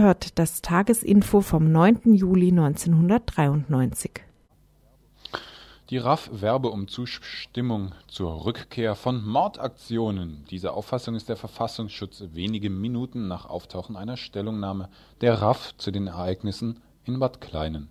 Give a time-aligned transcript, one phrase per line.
[0.00, 2.14] Hört das Tagesinfo vom 9.
[2.14, 4.12] Juli 1993.
[5.90, 10.44] Die RAF werbe um Zustimmung zur Rückkehr von Mordaktionen.
[10.50, 14.88] Diese Auffassung ist der Verfassungsschutz wenige Minuten nach Auftauchen einer Stellungnahme
[15.20, 17.90] der RAF zu den Ereignissen in Bad Kleinen.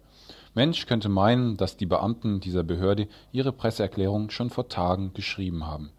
[0.53, 5.91] Mensch könnte meinen, dass die Beamten dieser Behörde ihre Presseerklärung schon vor Tagen geschrieben haben.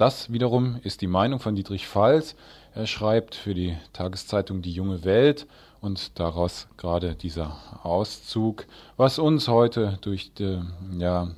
[0.00, 2.34] Das wiederum ist die Meinung von Dietrich Pfalz.
[2.72, 5.48] Er schreibt für die Tageszeitung Die junge Welt
[5.80, 10.62] und daraus gerade dieser Auszug, was uns heute durch die,
[10.96, 11.30] ja,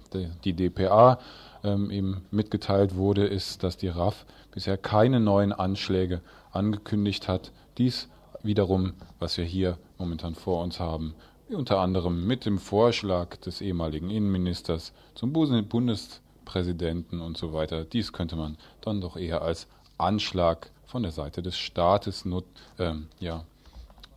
[0.45, 1.19] die DPA
[1.65, 7.51] ähm, eben mitgeteilt wurde, ist, dass die RAF bisher keine neuen Anschläge angekündigt hat.
[7.79, 8.09] Dies
[8.43, 11.15] wiederum, was wir hier momentan vor uns haben,
[11.49, 17.85] unter anderem mit dem Vorschlag des ehemaligen Innenministers zum Bundes Präsidenten und so weiter.
[17.85, 22.45] Dies könnte man dann doch eher als Anschlag von der Seite des Staates not,
[22.79, 23.45] ähm, ja,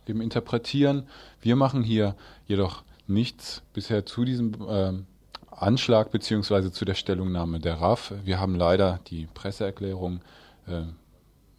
[0.06, 1.04] eben interpretieren.
[1.40, 2.14] Wir machen hier
[2.46, 5.06] jedoch nichts bisher zu diesem ähm,
[5.50, 6.70] Anschlag bzw.
[6.70, 8.12] zu der Stellungnahme der RAF.
[8.24, 10.20] Wir haben leider die Presseerklärung
[10.66, 10.82] äh,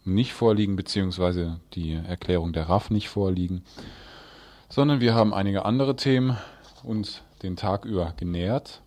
[0.04, 1.56] nicht vorliegen bzw.
[1.74, 3.64] die Erklärung der RAF nicht vorliegen,
[4.68, 6.38] sondern wir haben einige andere Themen
[6.84, 8.82] uns den Tag über genähert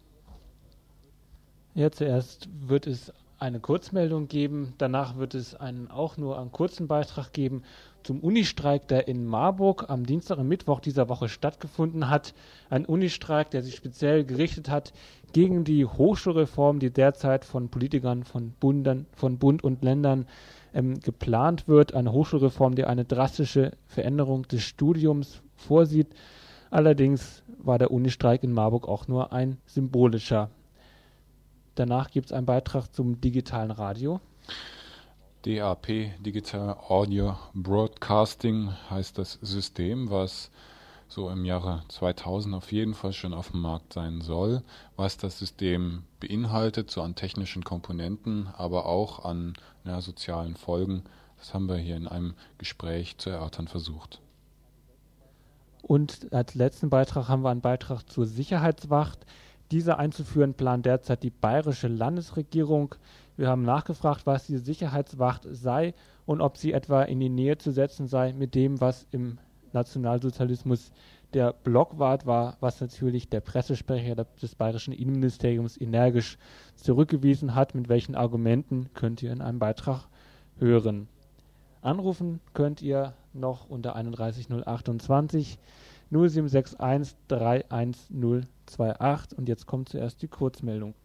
[1.73, 6.87] ja, zuerst wird es eine Kurzmeldung geben, danach wird es einen auch nur einen kurzen
[6.87, 7.63] Beitrag geben
[8.03, 12.35] zum Unistreik, der in Marburg am Dienstag und Mittwoch dieser Woche stattgefunden hat.
[12.69, 14.93] Ein Unistreik, der sich speziell gerichtet hat
[15.33, 20.27] gegen die Hochschulreform, die derzeit von Politikern von, Bundern, von Bund und Ländern
[20.75, 21.95] ähm, geplant wird.
[21.95, 26.13] Eine Hochschulreform, die eine drastische Veränderung des Studiums vorsieht.
[26.69, 30.51] Allerdings war der Unistreik in Marburg auch nur ein symbolischer
[31.75, 34.19] Danach gibt es einen Beitrag zum digitalen Radio.
[35.43, 35.87] DAP,
[36.19, 40.51] Digital Audio Broadcasting, heißt das System, was
[41.07, 44.63] so im Jahre 2000 auf jeden Fall schon auf dem Markt sein soll,
[44.95, 49.53] was das System beinhaltet, so an technischen Komponenten, aber auch an
[49.83, 51.03] ja, sozialen Folgen.
[51.37, 54.21] Das haben wir hier in einem Gespräch zu erörtern versucht.
[55.81, 59.25] Und als letzten Beitrag haben wir einen Beitrag zur Sicherheitswacht.
[59.71, 62.95] Diese einzuführen plant derzeit die bayerische Landesregierung.
[63.37, 65.93] Wir haben nachgefragt, was die Sicherheitswacht sei
[66.25, 69.37] und ob sie etwa in die Nähe zu setzen sei mit dem, was im
[69.71, 70.91] Nationalsozialismus
[71.33, 76.37] der Blockwart war, was natürlich der Pressesprecher des bayerischen Innenministeriums energisch
[76.75, 77.73] zurückgewiesen hat.
[77.73, 80.09] Mit welchen Argumenten könnt ihr in einem Beitrag
[80.57, 81.07] hören.
[81.81, 85.57] Anrufen könnt ihr noch unter 31028
[86.11, 87.15] 0761
[88.71, 90.95] 31028 und jetzt kommt zuerst die Kurzmeldung.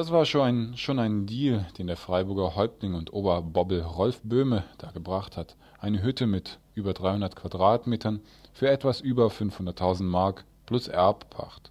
[0.00, 4.64] Das war schon ein, schon ein Deal, den der Freiburger Häuptling und Oberbobbel Rolf Böhme
[4.78, 5.56] da gebracht hat.
[5.78, 8.20] Eine Hütte mit über 300 Quadratmetern
[8.54, 11.70] für etwas über 500.000 Mark plus Erbpacht.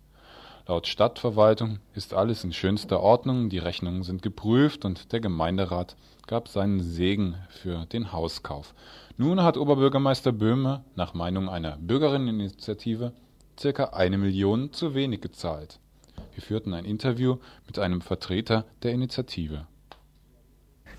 [0.68, 5.96] Laut Stadtverwaltung ist alles in schönster Ordnung, die Rechnungen sind geprüft und der Gemeinderat
[6.28, 8.76] gab seinen Segen für den Hauskauf.
[9.18, 13.12] Nun hat Oberbürgermeister Böhme nach Meinung einer Bürgerinneninitiative
[13.60, 15.80] circa eine Million zu wenig gezahlt.
[16.34, 17.38] Wir führten ein Interview
[17.68, 19.68] mit einem Vertreter der Initiative.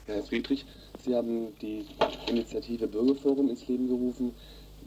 [0.07, 0.67] Herr Friedrich,
[1.05, 1.87] Sie haben die
[2.29, 4.35] Initiative Bürgerforum ins Leben gerufen.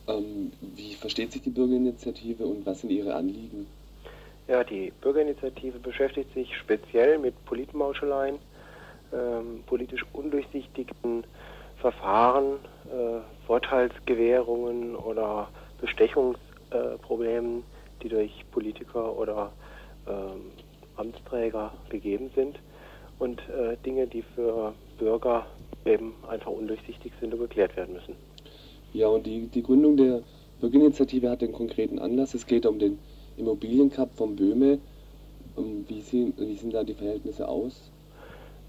[0.07, 3.65] Ähm, wie versteht sich die Bürgerinitiative und was sind Ihre Anliegen?
[4.47, 8.35] Ja, die Bürgerinitiative beschäftigt sich speziell mit Politmauscheleien,
[9.13, 11.23] ähm, politisch undurchsichtigen
[11.77, 12.55] Verfahren,
[12.85, 17.63] äh, Vorteilsgewährungen oder Bestechungsproblemen, äh,
[18.03, 19.53] die durch Politiker oder
[20.07, 20.51] ähm,
[20.95, 22.59] Amtsträger gegeben sind
[23.19, 25.45] und äh, Dinge, die für Bürger
[25.85, 28.15] eben einfach undurchsichtig sind und geklärt werden müssen.
[28.93, 30.21] Ja, und die, die Gründung der
[30.61, 32.33] Bürgerinitiative hat den konkreten Anlass.
[32.33, 32.99] Es geht um den
[33.37, 34.79] Immobiliencup von Böhme.
[35.55, 37.91] Wie sehen, wie sehen da die Verhältnisse aus?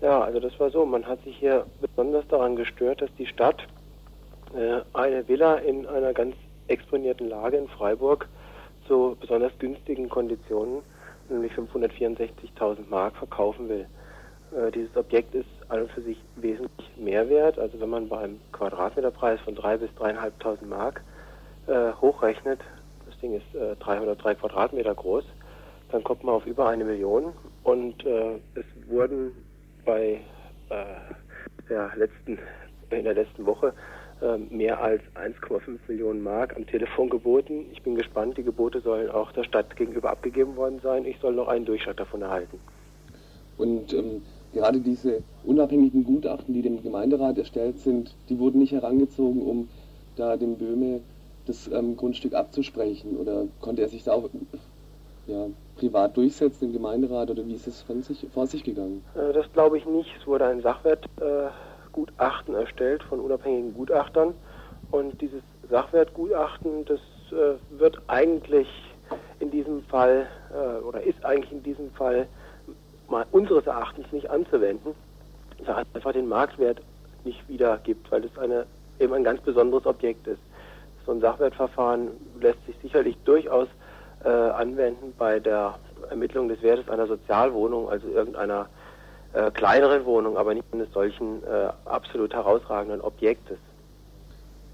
[0.00, 0.84] Ja, also das war so.
[0.84, 3.62] Man hat sich hier besonders daran gestört, dass die Stadt
[4.54, 6.34] äh, eine Villa in einer ganz
[6.68, 8.28] exponierten Lage in Freiburg
[8.86, 10.82] zu besonders günstigen Konditionen,
[11.30, 13.86] nämlich 564.000 Mark, verkaufen will.
[14.56, 17.58] Äh, dieses Objekt ist an und für sich wesentlich mehr wert.
[17.58, 21.02] Also wenn man beim Quadratmeterpreis von 3.000 bis 3.500 Mark
[21.66, 22.60] äh, hochrechnet,
[23.06, 25.24] das Ding ist äh, 303 Quadratmeter groß,
[25.90, 27.32] dann kommt man auf über eine Million.
[27.62, 29.32] Und äh, es wurden
[29.84, 30.20] bei
[30.70, 30.84] äh,
[31.68, 32.38] der letzten,
[32.90, 33.72] in der letzten Woche
[34.50, 37.66] mehr als 1,5 Millionen Mark am Telefon geboten.
[37.72, 41.04] Ich bin gespannt, die Gebote sollen auch der Stadt gegenüber abgegeben worden sein.
[41.04, 42.58] Ich soll noch einen Durchschlag davon erhalten.
[43.58, 44.22] Und ähm,
[44.52, 49.68] gerade diese unabhängigen Gutachten, die dem Gemeinderat erstellt sind, die wurden nicht herangezogen, um
[50.16, 51.00] da dem Böhme
[51.46, 53.16] das ähm, Grundstück abzusprechen.
[53.16, 54.28] Oder konnte er sich da auch
[55.26, 55.46] ja,
[55.76, 59.04] privat durchsetzen im Gemeinderat oder wie ist es von sich, vor sich gegangen?
[59.14, 60.10] Äh, das glaube ich nicht.
[60.20, 61.73] Es wurde ein Sachwertgutachten äh,
[62.54, 64.34] erstellt von unabhängigen Gutachtern
[64.90, 67.00] und dieses Sachwertgutachten, das
[67.32, 68.68] äh, wird eigentlich
[69.40, 72.26] in diesem Fall äh, oder ist eigentlich in diesem Fall
[73.08, 74.94] mal unseres Erachtens nicht anzuwenden,
[75.64, 76.80] da einfach den Marktwert
[77.24, 78.66] nicht wiedergibt, weil das eine,
[78.98, 80.40] eben ein ganz besonderes Objekt ist.
[81.06, 82.08] So ein Sachwertverfahren
[82.40, 83.68] lässt sich sicherlich durchaus
[84.24, 85.74] äh, anwenden bei der
[86.08, 88.68] Ermittlung des Wertes einer Sozialwohnung, also irgendeiner
[89.34, 93.58] äh, kleineren Wohnung, aber nicht eines solchen äh, absolut herausragenden Objektes.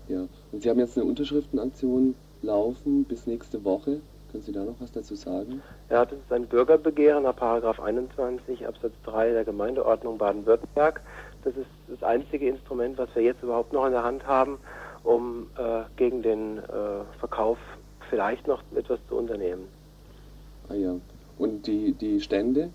[0.08, 4.00] Ja, und Sie haben jetzt eine Unterschriftenaktion laufen bis nächste Woche.
[4.30, 5.62] Können Sie da noch was dazu sagen?
[5.88, 11.00] Ja, das ist ein Bürgerbegehren nach Paragraph 21 Absatz 3 der Gemeindeordnung Baden-Württemberg.
[11.42, 14.58] Das ist das einzige Instrument, was wir jetzt überhaupt noch in der Hand haben,
[15.02, 16.62] um äh, gegen den äh,
[17.18, 17.58] Verkauf
[18.08, 19.66] vielleicht noch etwas zu unternehmen.
[20.68, 20.94] Ah ja.
[21.38, 22.70] Und die, die Stände,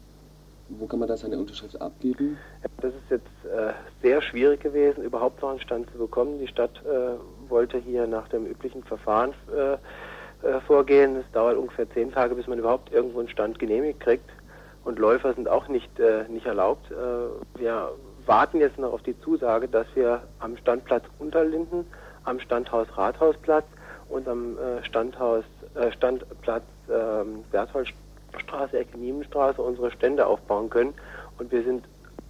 [0.69, 2.37] wo kann man da seine Unterschrift abgeben?
[2.81, 6.39] Das ist jetzt äh, sehr schwierig gewesen, überhaupt noch einen Stand zu bekommen.
[6.39, 9.73] Die Stadt äh, wollte hier nach dem üblichen Verfahren äh,
[10.47, 11.17] äh, vorgehen.
[11.17, 14.29] Es dauert ungefähr zehn Tage, bis man überhaupt irgendwo einen Stand genehmigt kriegt.
[14.83, 16.91] Und Läufer sind auch nicht, äh, nicht erlaubt.
[16.91, 17.91] Äh, wir
[18.25, 21.85] warten jetzt noch auf die Zusage, dass wir am Standplatz Unterlinden,
[22.23, 23.65] am Standhaus Rathausplatz
[24.09, 25.43] und am Standhaus,
[25.75, 26.63] äh, Standplatz
[28.35, 30.93] Bertholdstraße, Ecke Niemenstraße unsere Stände aufbauen können.
[31.39, 31.85] Und wir sind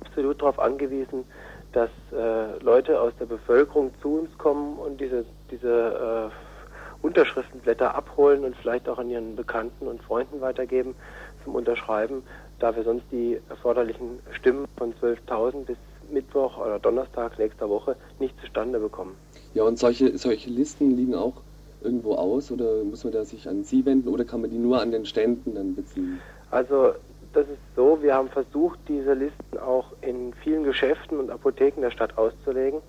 [0.06, 1.26] absolut darauf angewiesen,
[1.74, 8.46] dass äh, Leute aus der Bevölkerung zu uns kommen und diese, diese äh, Unterschriftenblätter abholen
[8.46, 10.96] und vielleicht auch an ihren Bekannten und Freunden weitergeben
[11.44, 12.24] zum Unterschreiben,
[12.60, 15.78] da wir sonst die erforderlichen Stimmen von 12.000 bis
[16.10, 19.16] Mittwoch oder Donnerstag nächster Woche nicht zustande bekommen.
[19.54, 21.42] Ja, und solche, solche Listen liegen auch
[21.86, 24.82] irgendwo aus oder muss man da sich an Sie wenden oder kann man die nur
[24.82, 26.20] an den Ständen dann beziehen?
[26.52, 26.94] Also
[27.34, 31.92] das ist so, wir haben versucht, diese Listen auch in vielen Geschäften und Apotheken der
[31.92, 32.82] Stadt auszulegen.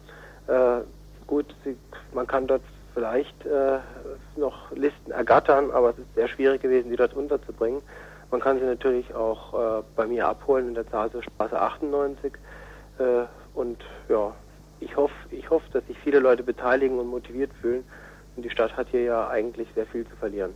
[0.46, 0.81] Äh,
[1.26, 1.76] gut, sie,
[2.14, 2.62] man kann dort
[2.94, 3.78] vielleicht äh,
[4.37, 7.82] noch Listen ergattern, aber es ist sehr schwierig gewesen, die dort unterzubringen.
[8.30, 12.32] Man kann sie natürlich auch äh, bei mir abholen in der Straße 98
[12.99, 13.02] äh,
[13.54, 13.78] und
[14.09, 14.35] ja,
[14.80, 17.85] ich hoffe, ich hoffe, dass sich viele Leute beteiligen und motiviert fühlen.
[18.37, 20.55] Und die Stadt hat hier ja eigentlich sehr viel zu verlieren.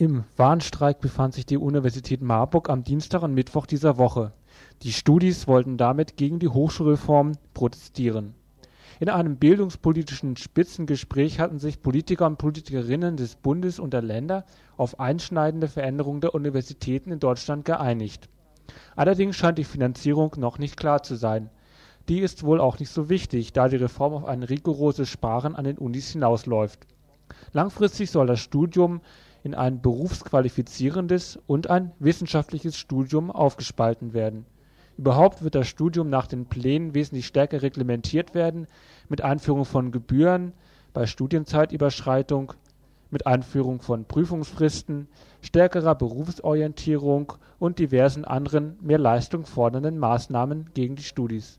[0.00, 4.32] Im Warnstreik befand sich die Universität Marburg am Dienstag und Mittwoch dieser Woche.
[4.80, 8.32] Die Studis wollten damit gegen die Hochschulreform protestieren.
[8.98, 14.46] In einem bildungspolitischen Spitzengespräch hatten sich Politiker und Politikerinnen des Bundes und der Länder
[14.78, 18.30] auf einschneidende Veränderungen der Universitäten in Deutschland geeinigt.
[18.96, 21.50] Allerdings scheint die Finanzierung noch nicht klar zu sein
[22.08, 25.64] Die ist wohl auch nicht so wichtig, da die Reform auf ein rigoroses Sparen an
[25.64, 26.86] den Unis hinausläuft.
[27.52, 29.02] Langfristig soll das Studium
[29.42, 34.46] in ein berufsqualifizierendes und ein wissenschaftliches Studium aufgespalten werden.
[34.96, 38.66] Überhaupt wird das Studium nach den Plänen wesentlich stärker reglementiert werden,
[39.08, 40.52] mit Einführung von Gebühren
[40.92, 42.52] bei Studienzeitüberschreitung,
[43.10, 45.08] mit Einführung von Prüfungsfristen,
[45.40, 51.58] stärkerer Berufsorientierung und diversen anderen mehr Leistung fordernden Maßnahmen gegen die Studis.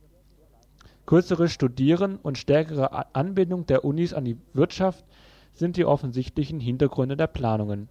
[1.06, 5.04] Kürzere Studieren und stärkere Anbindung der Unis an die Wirtschaft
[5.54, 7.90] sind die offensichtlichen Hintergründe der Planungen.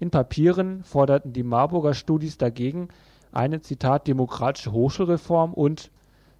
[0.00, 2.88] In Papieren forderten die Marburger Studis dagegen
[3.32, 5.90] eine Zitat demokratische Hochschulreform und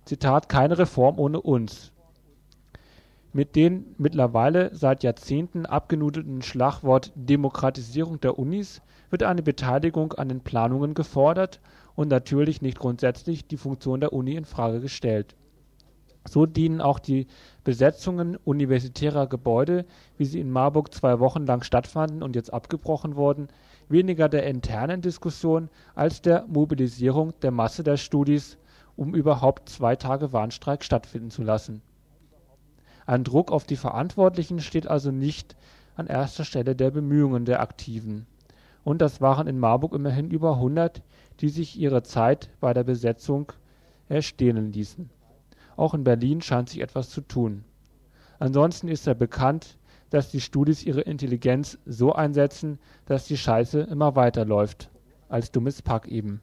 [0.04, 1.92] Zitat keine Reform ohne uns
[3.34, 8.80] mit dem mittlerweile seit Jahrzehnten abgenudelten Schlagwort Demokratisierung der Unis
[9.10, 11.60] wird eine Beteiligung an den Planungen gefordert
[11.96, 15.34] und natürlich nicht grundsätzlich die Funktion der Uni in Frage gestellt.
[16.28, 17.26] So dienen auch die
[17.64, 19.84] Besetzungen universitärer Gebäude,
[20.16, 23.48] wie sie in Marburg zwei Wochen lang stattfanden und jetzt abgebrochen wurden,
[23.88, 28.58] weniger der internen Diskussion als der Mobilisierung der Masse der Studis,
[28.96, 31.82] um überhaupt zwei Tage Warnstreik stattfinden zu lassen
[33.06, 35.56] ein Druck auf die Verantwortlichen steht also nicht
[35.96, 38.26] an erster Stelle der Bemühungen der Aktiven.
[38.82, 41.02] Und das waren in Marburg immerhin über 100,
[41.40, 43.52] die sich ihre Zeit bei der Besetzung
[44.08, 45.10] erstehlen ließen.
[45.76, 47.64] Auch in Berlin scheint sich etwas zu tun.
[48.38, 49.78] Ansonsten ist ja bekannt,
[50.10, 54.90] dass die Studis ihre Intelligenz so einsetzen, dass die Scheiße immer weiterläuft.
[55.28, 56.40] Als dummes Pack eben.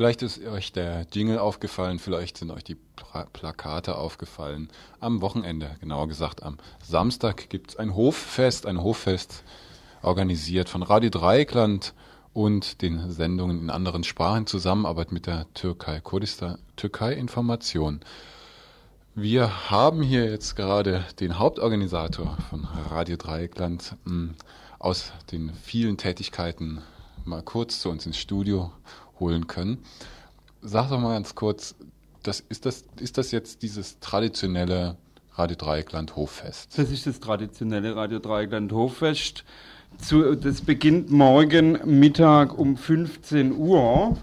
[0.00, 4.70] Vielleicht ist euch der Jingle aufgefallen, vielleicht sind euch die Pla Plakate aufgefallen.
[4.98, 9.44] Am Wochenende, genauer gesagt am Samstag, gibt es ein Hoffest, ein Hoffest
[10.00, 11.92] organisiert von Radio Dreieckland
[12.32, 18.00] und den Sendungen in anderen Sprachen Zusammenarbeit mit der Türkei Kurdistan Türkei Information.
[19.14, 24.34] Wir haben hier jetzt gerade den Hauptorganisator von Radio Dreieckland hm,
[24.78, 26.80] aus den vielen Tätigkeiten
[27.26, 28.72] mal kurz zu uns ins Studio
[29.20, 29.78] holen können.
[30.62, 31.74] Sag doch mal ganz kurz,
[32.22, 34.96] das, ist, das, ist das jetzt dieses traditionelle
[35.34, 36.76] Radio Dreieckland Hoffest?
[36.78, 39.44] Das ist das traditionelle Radio Dreieckland Hoffest.
[39.98, 44.16] Zu, das beginnt morgen Mittag um 15 Uhr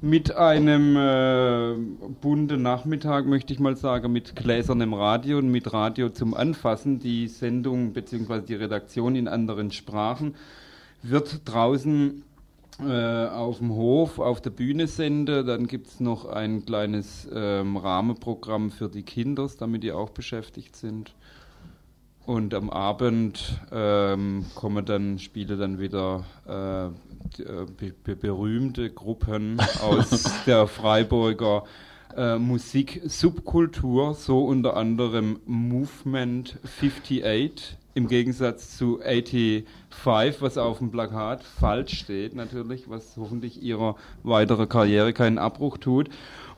[0.00, 1.74] mit einem äh,
[2.20, 6.98] bunten Nachmittag, möchte ich mal sagen, mit gläsernem Radio und mit Radio zum Anfassen.
[6.98, 8.42] Die Sendung bzw.
[8.42, 10.34] die Redaktion in anderen Sprachen
[11.02, 12.22] wird draußen
[12.80, 15.44] äh, auf dem Hof, auf der Bühne sende.
[15.44, 20.74] Dann gibt es noch ein kleines ähm, Rahmenprogramm für die Kinder, damit die auch beschäftigt
[20.76, 21.14] sind.
[22.26, 26.86] Und am Abend ähm, kommen dann, spielen dann wieder äh,
[27.42, 31.64] äh be berühmte Gruppen aus der Freiburger
[32.16, 37.22] äh, Musik-Subkultur, so unter anderem Movement 58
[37.94, 44.68] im Gegensatz zu 85, was auf dem Plakat falsch steht, natürlich, was hoffentlich ihrer weiteren
[44.68, 46.08] Karriere keinen Abbruch tut.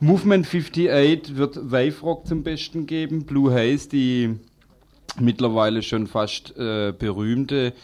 [0.01, 3.27] Movement 58 wird Wave Rock zum Besten geben.
[3.27, 4.37] Blue Haze, die
[5.21, 7.75] mittlerweile schon fast äh, berühmte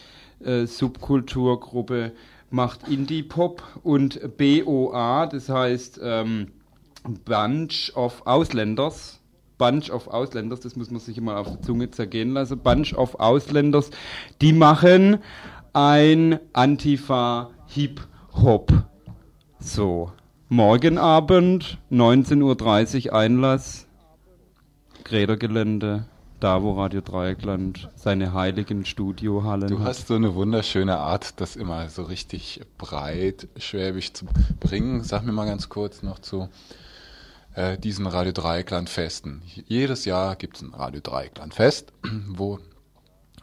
[0.43, 2.11] äh, Subkulturgruppe,
[2.49, 6.51] macht Indie-Pop und BOA, das heißt ähm,
[7.25, 9.19] Bunch of Ausländers
[9.57, 13.15] Bunch of Ausländers, das muss man sich immer auf der Zunge zergehen lassen, Bunch of
[13.15, 13.89] Ausländers,
[14.41, 15.19] die machen
[15.73, 18.71] ein Antifa-Hip-Hop.
[19.59, 20.11] So,
[20.49, 23.87] morgen Abend, 19.30 Uhr Einlass,
[25.03, 26.05] Grädergelände,
[26.39, 29.87] da, wo Radio Dreieckland seine heiligen Studiohallen Du hat.
[29.87, 34.25] hast so eine wunderschöne Art, das immer so richtig breit schwäbisch zu
[34.59, 35.03] bringen.
[35.03, 36.49] Sag mir mal ganz kurz noch zu
[37.55, 39.41] äh, diesen Radio Dreieckland Festen.
[39.67, 41.93] Jedes Jahr gibt es ein Radio Dreieckland Fest,
[42.27, 42.59] wo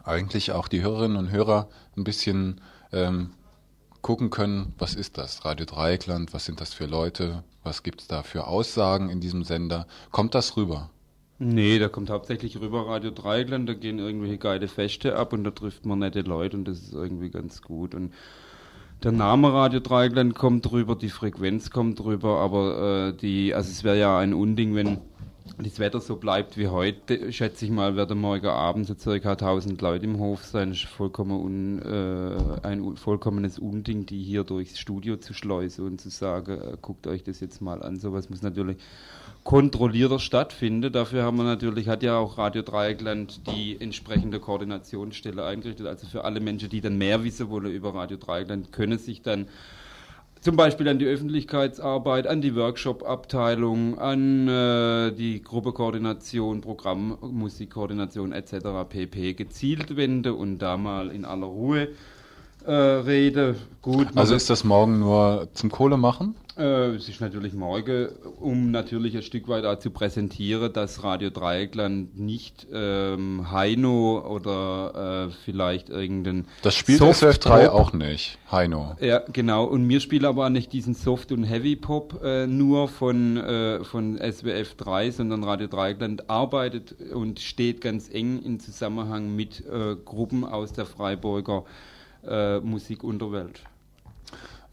[0.03, 3.31] eigentlich auch die Hörerinnen und Hörer ein bisschen ähm,
[4.01, 8.07] gucken können, was ist das Radio Dreieckland, was sind das für Leute, was gibt es
[8.07, 9.87] da für Aussagen in diesem Sender.
[10.11, 10.89] Kommt das rüber?
[11.37, 15.51] Nee, da kommt hauptsächlich rüber Radio Dreieckland, da gehen irgendwelche geile Feste ab und da
[15.51, 17.95] trifft man nette Leute und das ist irgendwie ganz gut.
[17.95, 18.13] Und
[19.03, 23.83] der Name Radio Dreieckland kommt rüber, die Frequenz kommt rüber, aber äh, die, also es
[23.83, 24.99] wäre ja ein Unding, wenn
[25.57, 29.81] das Wetter so bleibt wie heute, schätze ich mal, werden morgen Abend so circa 1000
[29.81, 30.69] Leute im Hof sein.
[30.69, 36.01] Das ist vollkommen un, äh, ein vollkommenes Unding, die hier durchs Studio zu schleusen und
[36.01, 37.99] zu sagen, äh, guckt euch das jetzt mal an.
[37.99, 38.77] Sowas muss natürlich
[39.43, 40.91] kontrollierter stattfinden.
[40.91, 45.87] Dafür haben wir natürlich, hat ja auch Radio Dreieckland die entsprechende Koordinationsstelle eingerichtet.
[45.87, 49.47] Also für alle Menschen, die dann mehr wissen wollen über Radio Dreieckland, können sich dann
[50.41, 58.55] zum Beispiel an die Öffentlichkeitsarbeit, an die Workshop-Abteilung, an äh, die Gruppekoordination, Programmmusikkoordination etc.
[58.89, 59.33] pp.
[59.33, 61.89] gezielt wenden und da mal in aller Ruhe
[62.65, 63.55] äh, rede.
[63.81, 66.35] Gut, Also ist das morgen nur zum Kohle machen?
[66.57, 71.29] äh, es ist natürlich morgen, um natürlich ein Stück weit auch zu präsentieren, dass Radio
[71.31, 78.37] Dreieckland nicht ähm, Heino oder äh, vielleicht irgendein Das spielt Soft SWF3 Pop- auch nicht,
[78.51, 78.95] Heino.
[78.99, 79.63] Ja, genau.
[79.63, 84.17] Und mir spiele aber auch nicht diesen Soft- und Heavy-Pop äh, nur von, äh, von
[84.19, 90.43] SWF 3, sondern Radio Dreieckland arbeitet und steht ganz eng in Zusammenhang mit äh, Gruppen
[90.43, 91.63] aus der Freiburger
[92.27, 93.61] äh, Musikunterwelt.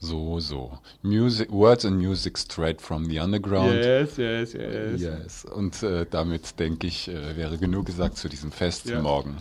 [0.01, 0.79] So, so.
[1.03, 3.75] Music, Words and Music straight from the underground.
[3.75, 4.53] yes, yes.
[4.53, 5.01] yes.
[5.01, 5.45] Yes.
[5.45, 9.01] Und äh, damit denke ich, äh, wäre genug gesagt zu diesem Fest Ja.
[9.03, 9.37] morgen.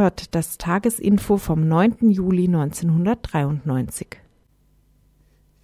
[0.00, 2.10] Hört das Tagesinfo vom 9.
[2.10, 4.16] Juli 1993.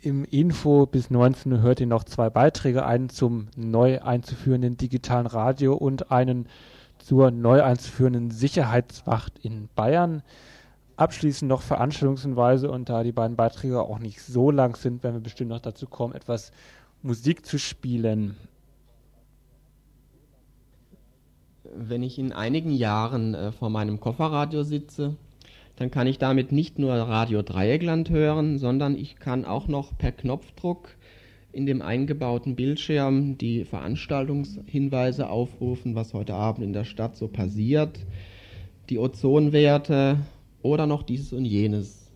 [0.03, 5.27] Im Info bis 19 Uhr hört ihr noch zwei Beiträge, einen zum neu einzuführenden digitalen
[5.27, 6.49] Radio und einen
[6.99, 10.22] zur neu einzuführenden Sicherheitswacht in Bayern.
[10.96, 15.22] Abschließend noch Veranstaltungshinweise und da die beiden Beiträge auch nicht so lang sind, werden wir
[15.22, 16.53] bestimmt noch dazu kommen, etwas
[17.01, 18.37] Musik zu spielen.
[21.74, 25.16] Wenn ich in einigen Jahren äh, vor meinem Kofferradio sitze,
[25.76, 30.12] dann kann ich damit nicht nur Radio Dreieckland hören, sondern ich kann auch noch per
[30.12, 30.96] Knopfdruck
[31.52, 37.98] in dem eingebauten Bildschirm die Veranstaltungshinweise aufrufen, was heute Abend in der Stadt so passiert,
[38.90, 40.18] die Ozonwerte
[40.62, 42.11] oder noch dieses und jenes.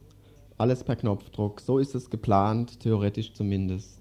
[0.59, 1.61] Alles per Knopfdruck.
[1.61, 4.00] So ist es geplant, theoretisch zumindest.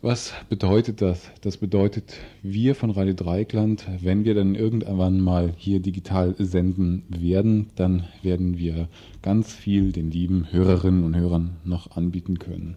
[0.01, 1.31] was bedeutet das?
[1.39, 7.69] Das bedeutet, wir von Radio Dreieckland, wenn wir dann irgendwann mal hier digital senden werden,
[7.77, 8.89] dann werden wir
[9.21, 12.75] ganz viel den lieben Hörerinnen und Hörern noch anbieten können.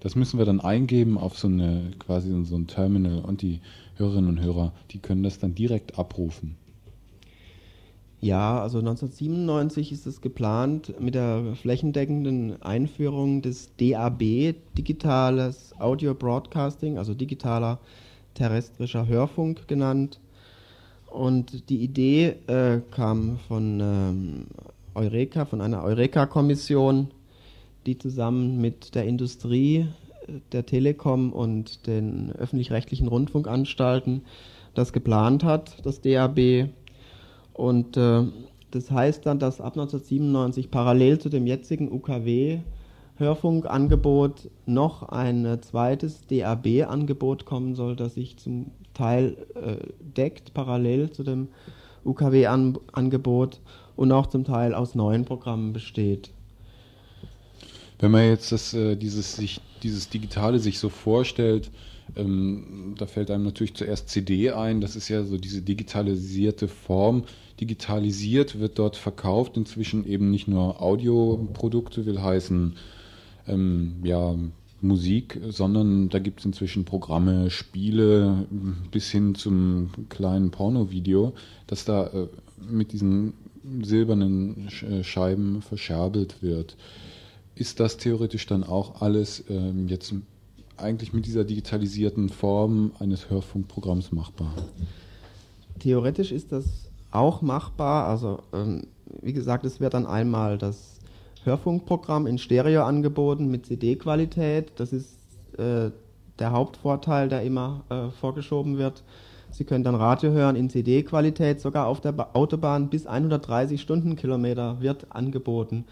[0.00, 3.60] Das müssen wir dann eingeben auf so eine quasi so ein Terminal und die
[3.96, 6.56] Hörerinnen und Hörer, die können das dann direkt abrufen.
[8.20, 16.96] Ja, also 1997 ist es geplant mit der flächendeckenden Einführung des DAB, digitales Audio Broadcasting,
[16.98, 17.78] also digitaler
[18.34, 20.18] terrestrischer Hörfunk genannt.
[21.06, 24.46] Und die Idee äh, kam von ähm,
[24.94, 27.08] Eureka, von einer Eureka-Kommission,
[27.84, 29.86] die zusammen mit der Industrie,
[30.52, 34.22] der Telekom und den öffentlich-rechtlichen Rundfunkanstalten
[34.74, 36.68] das geplant hat, das DAB.
[37.52, 38.24] Und äh,
[38.70, 42.60] das heißt dann, dass ab 1997 parallel zu dem jetzigen UKW
[43.18, 51.22] Hörfunkangebot noch ein zweites DAB-Angebot kommen soll, das sich zum Teil äh, deckt, parallel zu
[51.22, 51.48] dem
[52.04, 53.60] UKW-Angebot
[53.96, 56.30] und auch zum Teil aus neuen Programmen besteht.
[57.98, 61.70] Wenn man jetzt das, äh, dieses, sich, dieses Digitale sich so vorstellt,
[62.14, 67.24] ähm, da fällt einem natürlich zuerst CD ein, das ist ja so diese digitalisierte Form.
[67.60, 72.74] Digitalisiert wird dort verkauft inzwischen eben nicht nur Audioprodukte, will heißen
[73.48, 74.34] ähm, ja,
[74.80, 78.46] Musik, sondern da gibt es inzwischen Programme, Spiele
[78.90, 81.32] bis hin zum kleinen Pornovideo,
[81.66, 82.28] das da äh,
[82.70, 83.32] mit diesen
[83.82, 86.76] silbernen äh, Scheiben verscherbelt wird.
[87.56, 90.14] Ist das theoretisch dann auch alles ähm, jetzt
[90.76, 94.52] eigentlich mit dieser digitalisierten Form eines Hörfunkprogramms machbar?
[95.78, 96.66] Theoretisch ist das
[97.10, 98.08] auch machbar.
[98.08, 98.86] Also ähm,
[99.22, 101.00] wie gesagt, es wird dann einmal das
[101.44, 104.72] Hörfunkprogramm in Stereo angeboten mit CD-Qualität.
[104.76, 105.16] Das ist
[105.56, 105.90] äh,
[106.38, 109.02] der Hauptvorteil, der immer äh, vorgeschoben wird.
[109.50, 114.82] Sie können dann Radio hören in CD-Qualität, sogar auf der ba Autobahn bis 130 Stundenkilometer
[114.82, 115.86] wird angeboten.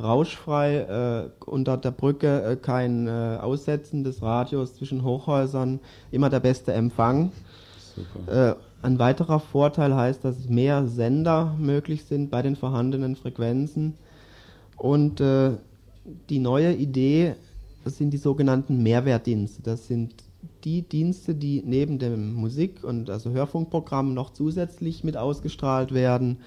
[0.00, 5.80] Rauschfrei, äh, unter der Brücke äh, kein äh, Aussetzen des Radios zwischen Hochhäusern,
[6.10, 7.32] immer der beste Empfang.
[8.26, 13.94] Äh, ein weiterer Vorteil heißt, dass mehr Sender möglich sind bei den vorhandenen Frequenzen.
[14.76, 15.52] Und äh,
[16.30, 17.34] die neue Idee,
[17.84, 19.62] das sind die sogenannten Mehrwertdienste.
[19.62, 20.14] Das sind
[20.64, 26.38] die Dienste, die neben dem Musik- und also Hörfunkprogramm noch zusätzlich mit ausgestrahlt werden.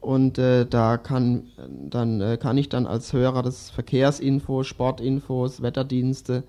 [0.00, 1.48] Und äh, da kann,
[1.88, 6.44] dann, äh, kann ich dann als Hörer das Verkehrsinfo, Sportinfos, Wetterdienste,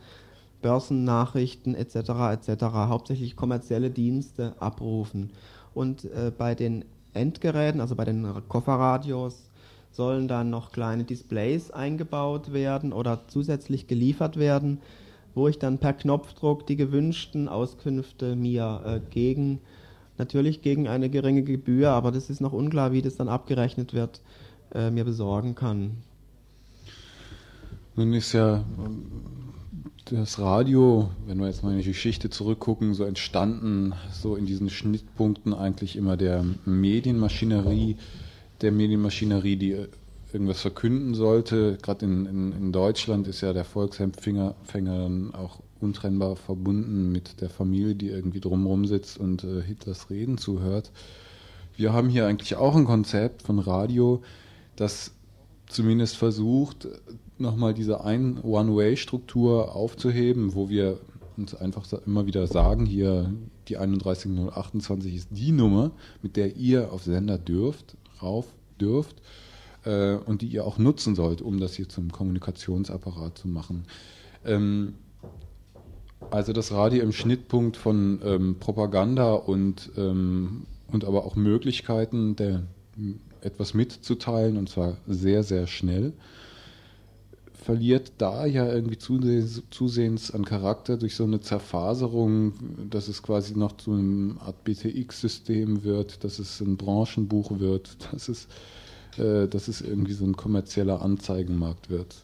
[0.62, 1.96] Börsennachrichten etc.
[2.32, 2.64] etc.
[2.64, 5.32] hauptsächlich kommerzielle Dienste abrufen.
[5.74, 9.50] Und äh, bei den Endgeräten, also bei den Kofferradios,
[9.92, 14.80] sollen dann noch kleine Displays eingebaut werden oder zusätzlich geliefert werden,
[15.36, 19.60] wo ich dann per Knopfdruck die gewünschten Auskünfte mir äh, gegen,
[20.22, 24.22] natürlich gegen eine geringe Gebühr, aber das ist noch unklar, wie das dann abgerechnet wird,
[24.74, 25.98] äh, mir besorgen kann.
[27.96, 28.64] Nun ist ja
[30.06, 34.70] das Radio, wenn wir jetzt mal in die Geschichte zurückgucken, so entstanden, so in diesen
[34.70, 37.98] Schnittpunkten eigentlich immer der Medienmaschinerie
[38.62, 39.86] der Medienmaschinerie, die
[40.32, 41.78] irgendwas verkünden sollte.
[41.82, 47.50] Gerade in, in, in, Deutschland ist ja der Volksempfänger dann auch untrennbar verbunden mit der
[47.50, 50.92] Familie, die irgendwie drumherum sitzt und äh, Hitlers Reden zuhört.
[51.76, 54.22] Wir haben hier eigentlich auch ein Konzept von Radio,
[54.76, 55.14] das
[55.68, 56.88] zumindest versucht,
[57.38, 61.00] nochmal diese One-Way-Struktur aufzuheben, wo wir
[61.38, 63.34] uns einfach immer wieder sagen, hier
[63.68, 65.92] die 31028 ist die Nummer,
[66.22, 68.48] mit der ihr auf Sender dürft rauf
[68.80, 69.22] dürft
[69.86, 73.86] äh, und die ihr auch nutzen sollt, um das hier zum Kommunikationsapparat zu machen.
[74.46, 74.96] Ähm,
[76.30, 82.64] also das Radio im Schnittpunkt von ähm, Propaganda und, ähm, und aber auch Möglichkeiten, der,
[83.42, 86.14] etwas mitzuteilen und zwar sehr, sehr schnell
[87.62, 92.54] verliert da ja irgendwie zusehends, zusehends an Charakter durch so eine Zerfaserung,
[92.90, 98.30] dass es quasi noch zu einem Art BTX-System wird, dass es ein Branchenbuch wird, dass
[98.30, 98.48] es,
[99.18, 102.16] äh, dass es irgendwie so ein kommerzieller Anzeigenmarkt wird.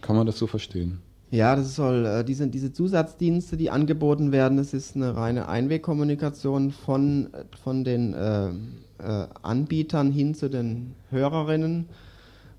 [0.00, 1.02] Kann man das so verstehen?
[1.30, 6.72] Ja, das soll äh, diese, diese Zusatzdienste, die angeboten werden, das ist eine reine Einwegkommunikation
[6.72, 7.28] von,
[7.62, 11.86] von den äh, äh, Anbietern hin zu den Hörerinnen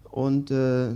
[0.10, 0.90] und äh,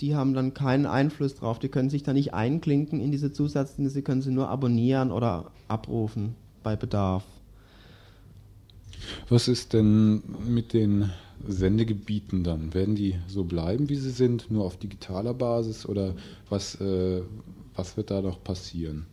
[0.00, 1.58] die haben dann keinen Einfluss drauf.
[1.60, 5.52] Die können sich da nicht einklinken in diese Zusatzdienste, sie können sie nur abonnieren oder
[5.68, 7.24] abrufen bei Bedarf.
[9.28, 11.10] Was ist denn mit den
[11.46, 12.74] Sendegebieten dann?
[12.74, 16.14] Werden die so bleiben, wie sie sind, nur auf digitaler Basis oder
[16.48, 17.22] was, äh,
[17.74, 19.06] was wird da noch passieren?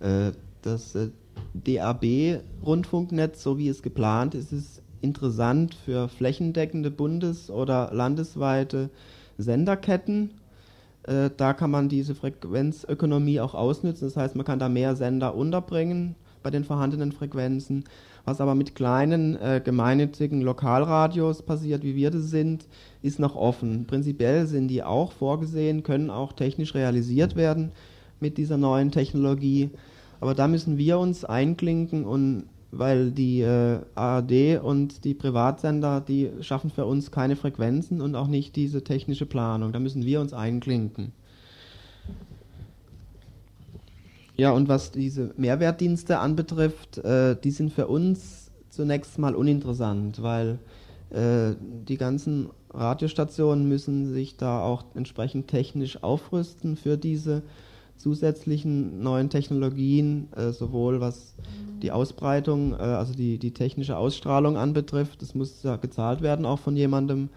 [0.00, 1.08] Äh, das äh,
[1.54, 8.90] DAB-Rundfunknetz, so wie es geplant ist, ist interessant für flächendeckende bundes- oder landesweite
[9.38, 10.30] Senderketten.
[11.04, 14.06] Äh, da kann man diese Frequenzökonomie auch ausnutzen.
[14.06, 17.84] Das heißt, man kann da mehr Sender unterbringen bei den vorhandenen Frequenzen.
[18.24, 22.66] Was aber mit kleinen äh, gemeinnützigen Lokalradios passiert, wie wir das sind,
[23.02, 23.86] ist noch offen.
[23.86, 27.72] Prinzipiell sind die auch vorgesehen, können auch technisch realisiert werden
[28.20, 29.70] mit dieser neuen Technologie.
[30.20, 36.30] Aber da müssen wir uns einklinken und weil die äh, ARD und die Privatsender, die
[36.40, 39.72] schaffen für uns keine Frequenzen und auch nicht diese technische Planung.
[39.72, 41.12] Da müssen wir uns einklinken.
[44.40, 50.58] Ja, und was diese Mehrwertdienste anbetrifft, äh, die sind für uns zunächst mal uninteressant, weil
[51.10, 51.56] Äh,
[51.88, 57.42] die ganzen Radiostationen müssen sich da auch entsprechend technisch aufrüsten für diese
[57.96, 61.34] zusätzlichen neuen Technologien, äh, sowohl was
[61.82, 65.20] die Ausbreitung, äh, also die, die technische Ausstrahlung anbetrifft.
[65.20, 67.28] Das muss ja gezahlt werden auch von jemandem.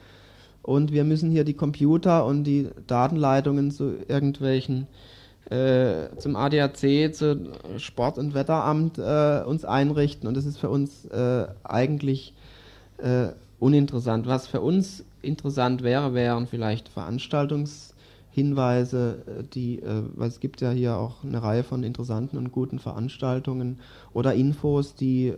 [0.61, 4.87] Und wir müssen hier die Computer und die Datenleitungen zu irgendwelchen
[5.49, 10.27] äh, zum ADAC, zu Sport- und Wetteramt äh, uns einrichten.
[10.27, 12.33] Und das ist für uns äh, eigentlich
[12.97, 13.27] äh,
[13.59, 14.27] uninteressant.
[14.27, 20.71] Was für uns interessant wäre, wären vielleicht Veranstaltungshinweise, äh, die, äh, weil es gibt ja
[20.71, 23.79] hier auch eine Reihe von interessanten und guten Veranstaltungen
[24.13, 25.33] oder Infos, die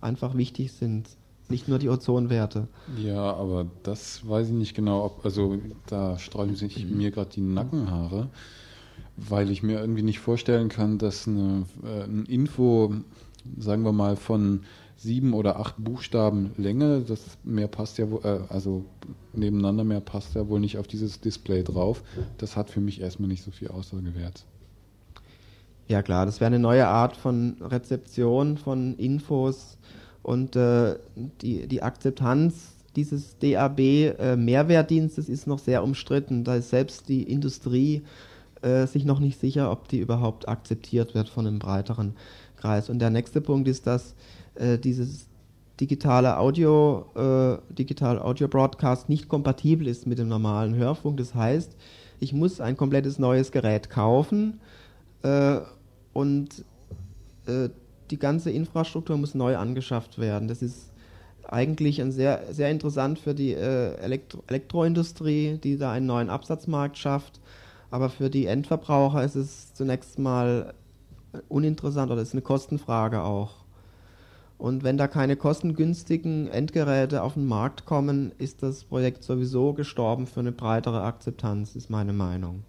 [0.00, 1.08] einfach wichtig sind.
[1.48, 2.68] Nicht nur die Ozonwerte.
[2.98, 6.98] Ja, aber das weiß ich nicht genau, ob, also da sträuben sich mhm.
[6.98, 8.28] mir gerade die Nackenhaare,
[9.28, 12.94] weil ich mir irgendwie nicht vorstellen kann, dass eine, äh, ein Info,
[13.58, 14.60] sagen wir mal, von
[14.96, 17.02] sieben oder acht Buchstaben Länge.
[17.06, 18.84] Das mehr passt ja, äh, also
[19.32, 22.02] nebeneinander mehr passt ja wohl nicht auf dieses Display drauf.
[22.38, 24.44] Das hat für mich erstmal nicht so viel Aussagewert.
[25.86, 29.78] Ja klar, das wäre eine neue Art von Rezeption von Infos
[30.22, 30.96] und äh,
[31.40, 34.36] die, die Akzeptanz dieses DAB äh,
[35.16, 36.44] ist noch sehr umstritten.
[36.44, 38.02] Da ist selbst die Industrie
[38.62, 42.14] äh, sich noch nicht sicher, ob die überhaupt akzeptiert wird von einem breiteren
[42.56, 42.90] Kreis.
[42.90, 44.14] Und der nächste Punkt ist, dass
[44.54, 45.26] äh, dieses
[45.80, 51.18] digitale Audio, äh, digital Audio Broadcast nicht kompatibel ist mit dem normalen Hörfunk.
[51.18, 51.76] Das heißt,
[52.20, 54.60] ich muss ein komplettes neues Gerät kaufen
[55.22, 55.58] äh,
[56.12, 56.64] und
[57.46, 57.68] äh,
[58.10, 60.48] die ganze Infrastruktur muss neu angeschafft werden.
[60.48, 60.90] Das ist
[61.46, 66.98] eigentlich ein sehr, sehr interessant für die äh, Elektro Elektroindustrie, die da einen neuen Absatzmarkt
[66.98, 67.40] schafft.
[67.90, 70.74] Aber für die Endverbraucher ist es zunächst mal
[71.48, 73.64] uninteressant oder ist eine Kostenfrage auch.
[74.58, 80.26] Und wenn da keine kostengünstigen Endgeräte auf den Markt kommen, ist das Projekt sowieso gestorben
[80.26, 82.64] für eine breitere Akzeptanz, ist meine Meinung.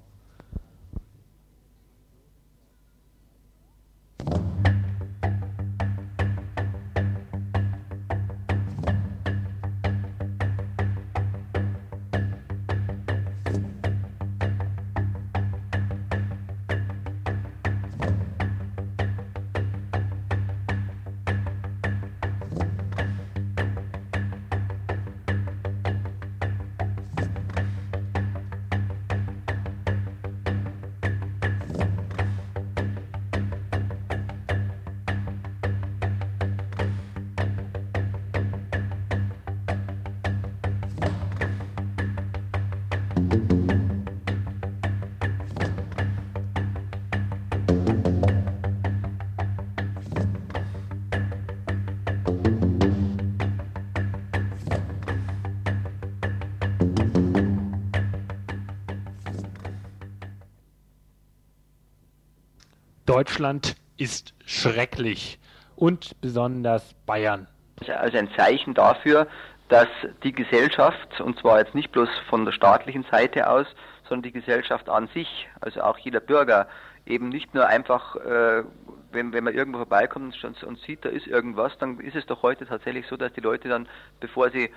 [63.10, 65.40] Deutschland ist schrecklich
[65.76, 67.48] und besonders Bayern.
[67.88, 69.26] Also ein Zeichen dafür,
[69.68, 69.88] dass
[70.22, 73.66] die Gesellschaft, und zwar jetzt nicht bloß von der staatlichen Seite aus,
[74.08, 76.68] sondern die Gesellschaft an sich, also auch jeder Bürger,
[77.08, 78.64] eben nicht nur einfach, äh,
[79.12, 82.44] wenn, wenn man irgendwo vorbeikommt und, und sieht, da ist irgendwas, dann ist es doch
[82.44, 83.88] heute tatsächlich so, dass die Leute dann,
[84.20, 84.70] bevor sie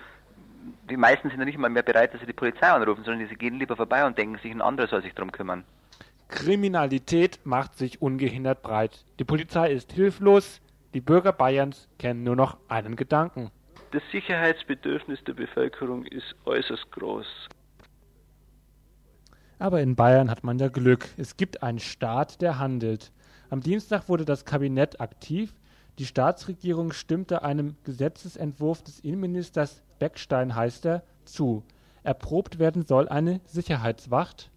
[0.88, 3.35] die meisten sind ja nicht mal mehr bereit, dass sie die Polizei anrufen, sondern sie
[3.35, 5.64] gehen lieber vorbei und denken sich, ein anderer soll sich darum kümmern.
[6.33, 9.05] Kriminalität macht sich ungehindert breit.
[9.18, 10.61] Die Polizei ist hilflos,
[10.95, 13.51] die Bürger Bayerns kennen nur noch einen Gedanken.
[13.92, 17.27] Das Sicherheitsbedürfnis der Bevölkerung ist äußerst groß.
[19.59, 21.07] Aber in Bayern hat man ja Glück.
[21.18, 23.12] Es gibt einen Staat, der handelt.
[23.51, 25.55] Am Dienstag wurde das Kabinett aktiv.
[25.99, 31.62] Die Staatsregierung stimmte einem Gesetzesentwurf des Innenministers Beckstein, heißt er, zu.
[32.03, 34.51] Erprobt werden soll eine Sicherheitswacht,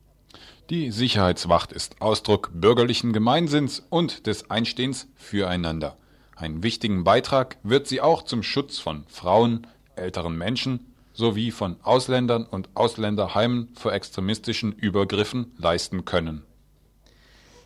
[0.70, 5.98] die Sicherheitswacht ist Ausdruck bürgerlichen Gemeinsinns und des Einstehens füreinander.
[6.36, 12.46] Einen wichtigen Beitrag wird sie auch zum Schutz von Frauen, älteren Menschen sowie von Ausländern
[12.46, 16.44] und Ausländerheimen vor extremistischen Übergriffen leisten können.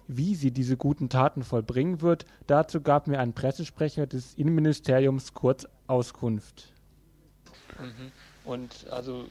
[0.08, 5.68] Wie sie diese guten Taten vollbringen wird, dazu gab mir ein Pressesprecher des Innenministeriums kurz
[5.88, 6.74] Auskunft.
[7.80, 8.12] Mhm.
[8.44, 9.26] Und also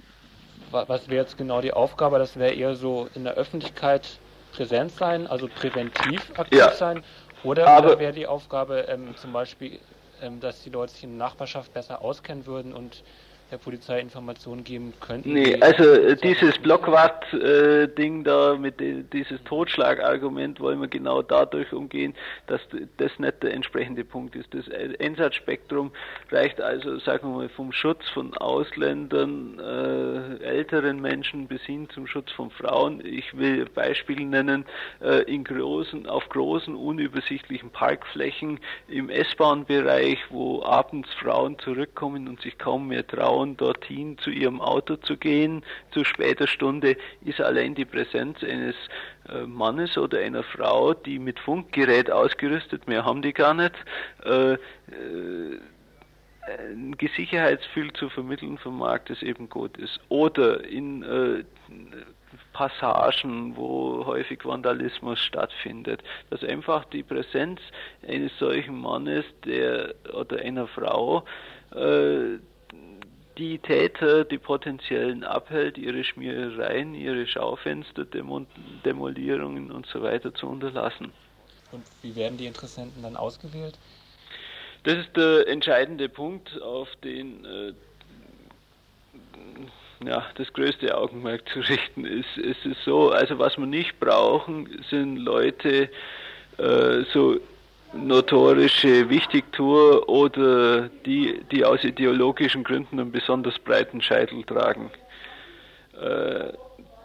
[0.71, 2.19] was wäre jetzt genau die Aufgabe?
[2.19, 4.19] Das wäre eher so in der Öffentlichkeit
[4.53, 6.73] präsent sein, also präventiv aktiv ja.
[6.73, 7.03] sein.
[7.45, 9.79] Oder, oder wäre die Aufgabe ähm, zum Beispiel,
[10.21, 13.03] ähm, dass die Leute sich in der Nachbarschaft besser auskennen würden und
[13.51, 15.33] der Polizei Informationen geben könnten?
[15.33, 21.73] Nee, also äh, dieses Blockwart-Ding äh, da mit de, dieses Totschlagargument wollen wir genau dadurch
[21.73, 22.15] umgehen,
[22.47, 22.61] dass
[22.99, 24.53] das nicht der entsprechende Punkt ist.
[24.53, 24.65] Das
[25.01, 25.93] Einsatzspektrum
[26.31, 32.07] reicht also, sagen wir mal, vom Schutz von Ausländern, äh, älteren Menschen bis hin zum
[32.07, 33.05] Schutz von Frauen.
[33.05, 34.67] Ich will Beispiele nennen,
[35.01, 42.59] äh, in großen, auf großen, unübersichtlichen Parkflächen im S-Bahn-Bereich, wo abends Frauen zurückkommen und sich
[42.59, 45.63] kaum mehr trauen, Frauen dorthin zu ihrem Auto zu gehen.
[45.93, 48.75] Zu später Stunde ist allein die Präsenz eines
[49.29, 53.75] äh, Mannes oder einer Frau, die mit Funkgerät ausgerüstet, mehr haben die gar nicht,
[54.25, 54.59] äh, äh,
[56.73, 60.01] ein Sicherheitsgefühl zu vermitteln vermag, das eben gut ist.
[60.09, 61.05] Oder in
[62.55, 67.61] Passagen, wo häufig Vandalismus stattfindet, dass einfach die Präsenz
[68.07, 71.25] eines solchen Mannes der oder einer Frau
[71.75, 72.39] äh,
[73.39, 81.13] die Täter, die potenziellen abhält, ihre Schmierereien, ihre Schaufenster, Demolierungen und so weiter zu unterlassen.
[81.71, 83.79] Und wie werden die Interessenten dann ausgewählt?
[84.85, 87.73] Das ist der entscheidende Punkt, auf den äh,
[90.05, 92.39] ja, das größte Augenmerk zu richten ist.
[92.39, 95.91] Es ist so, also was wir nicht brauchen, sind Leute
[96.59, 97.41] äh, so
[97.93, 104.91] notorische Wichtigtour oder die, die aus ideologischen Gründen einen besonders breiten Scheitel tragen.
[106.01, 106.53] Äh,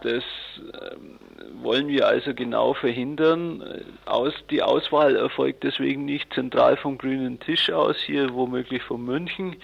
[0.01, 0.23] das
[0.59, 1.19] ähm,
[1.61, 3.63] wollen wir also genau verhindern.
[4.05, 9.55] Aus, die Auswahl erfolgt deswegen nicht zentral vom grünen Tisch aus, hier womöglich von München,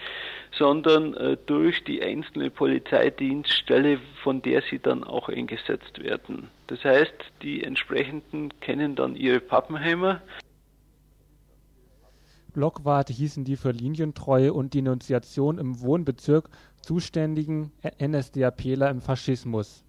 [0.52, 6.50] sondern äh, durch die einzelne Polizeidienststelle, von der sie dann auch eingesetzt werden.
[6.68, 10.22] Das heißt, die entsprechenden kennen dann ihre Pappenheimer.
[12.50, 16.48] Blockwarte hießen die für Linientreue und Denunziation im Wohnbezirk
[16.82, 19.84] zuständigen NSDAPler im Faschismus.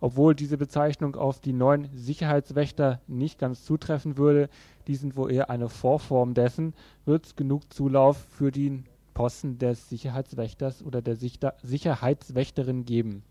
[0.00, 4.48] Obwohl diese Bezeichnung auf die neuen Sicherheitswächter nicht ganz zutreffen würde,
[4.86, 6.74] die sind wohl eher eine Vorform dessen,
[7.04, 13.24] wird es genug Zulauf für den Posten des Sicherheitswächters oder der Sicherheitswächterin geben.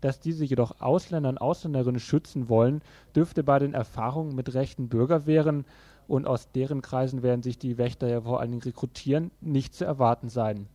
[0.00, 2.80] Dass diese jedoch Ausländer und Ausländerinnen schützen wollen,
[3.14, 5.66] dürfte bei den Erfahrungen mit rechten Bürgerwehren
[6.06, 9.84] und aus deren Kreisen werden sich die Wächter ja vor allen Dingen rekrutieren, nicht zu
[9.84, 10.66] erwarten sein.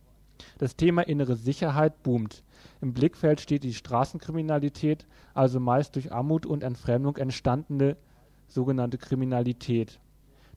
[0.58, 2.42] Das Thema innere Sicherheit boomt.
[2.80, 7.96] Im Blickfeld steht die Straßenkriminalität, also meist durch Armut und Entfremdung entstandene
[8.48, 10.00] sogenannte Kriminalität.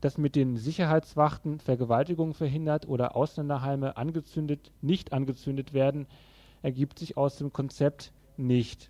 [0.01, 6.07] Dass mit den Sicherheitswachten Vergewaltigungen verhindert oder Ausländerheime angezündet, nicht angezündet werden,
[6.62, 8.89] ergibt sich aus dem Konzept nicht.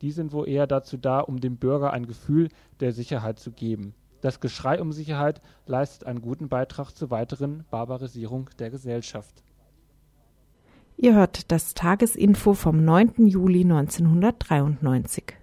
[0.00, 2.48] Die sind wohl eher dazu da, um dem Bürger ein Gefühl
[2.80, 3.94] der Sicherheit zu geben.
[4.20, 9.42] Das Geschrei um Sicherheit leistet einen guten Beitrag zur weiteren Barbarisierung der Gesellschaft.
[10.96, 13.28] Ihr hört das Tagesinfo vom 9.
[13.28, 15.37] Juli 1993.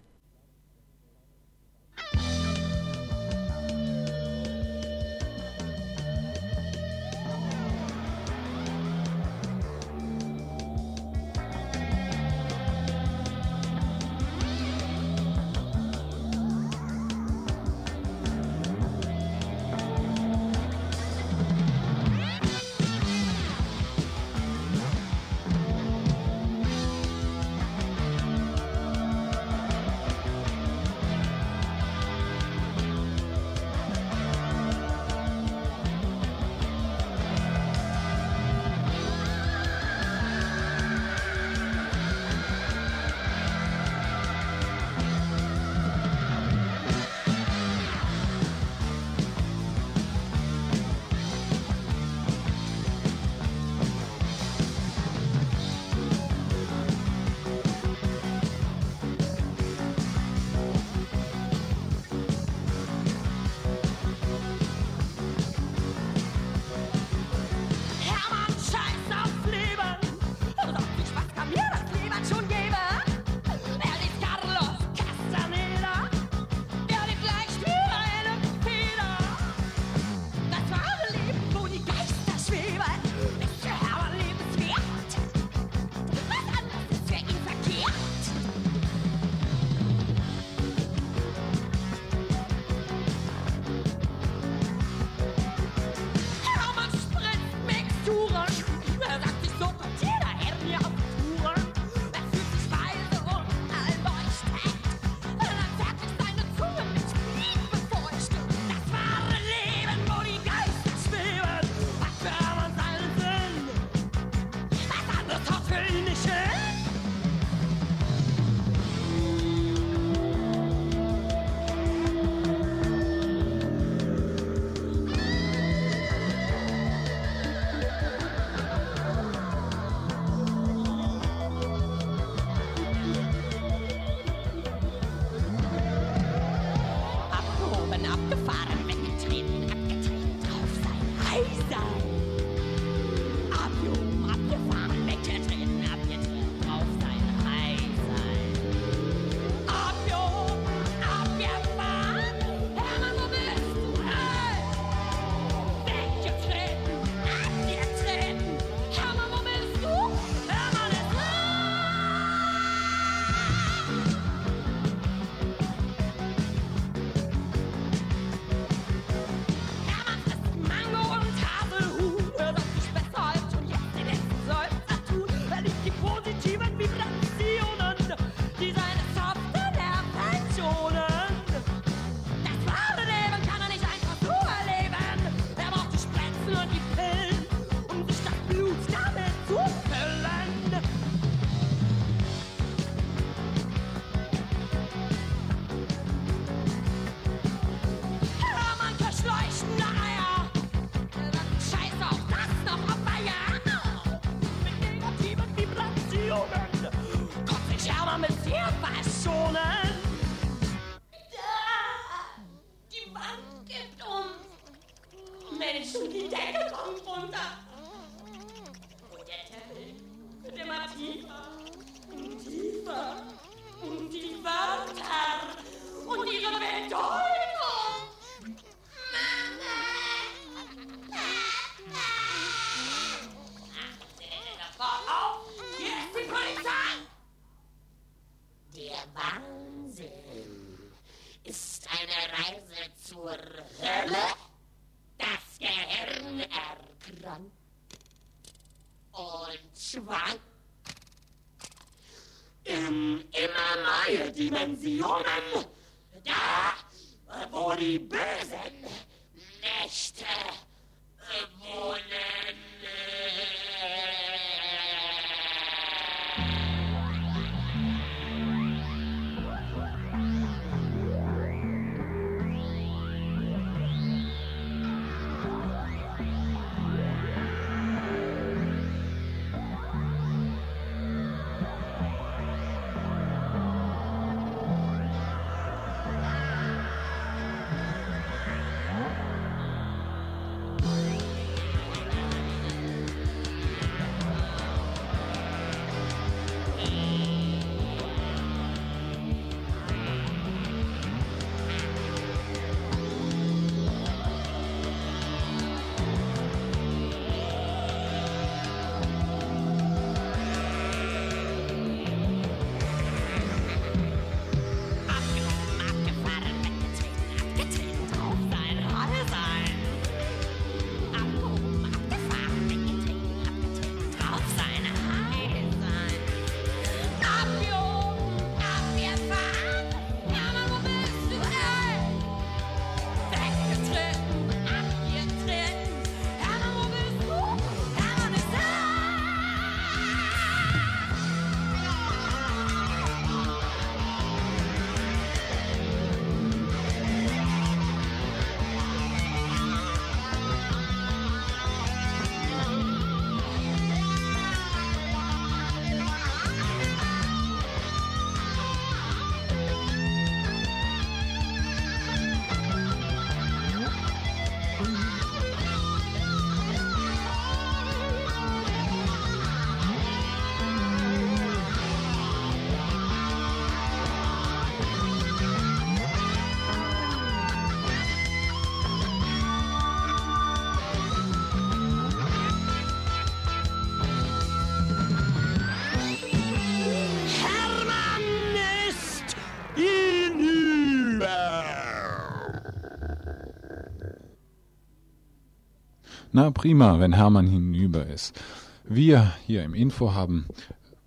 [396.36, 398.38] Na prima, wenn Hermann hinüber ist.
[398.84, 400.48] Wir hier im Info haben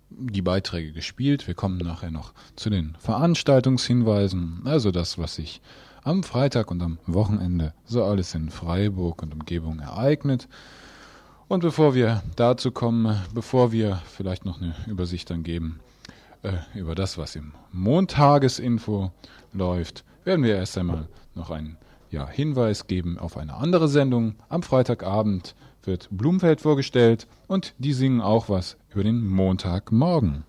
[0.09, 1.45] die Beiträge gespielt.
[1.45, 5.61] Wir kommen nachher noch zu den Veranstaltungshinweisen, also das, was sich
[6.01, 10.47] am Freitag und am Wochenende so alles in Freiburg und Umgebung ereignet.
[11.47, 15.79] Und bevor wir dazu kommen, bevor wir vielleicht noch eine Übersicht dann geben
[16.41, 19.11] äh, über das, was im Montagesinfo
[19.53, 21.77] läuft, werden wir erst einmal noch einen
[22.09, 24.35] ja, Hinweis geben auf eine andere Sendung.
[24.49, 30.43] Am Freitagabend wird Blumfeld vorgestellt und die singen auch was über den Montagmorgen.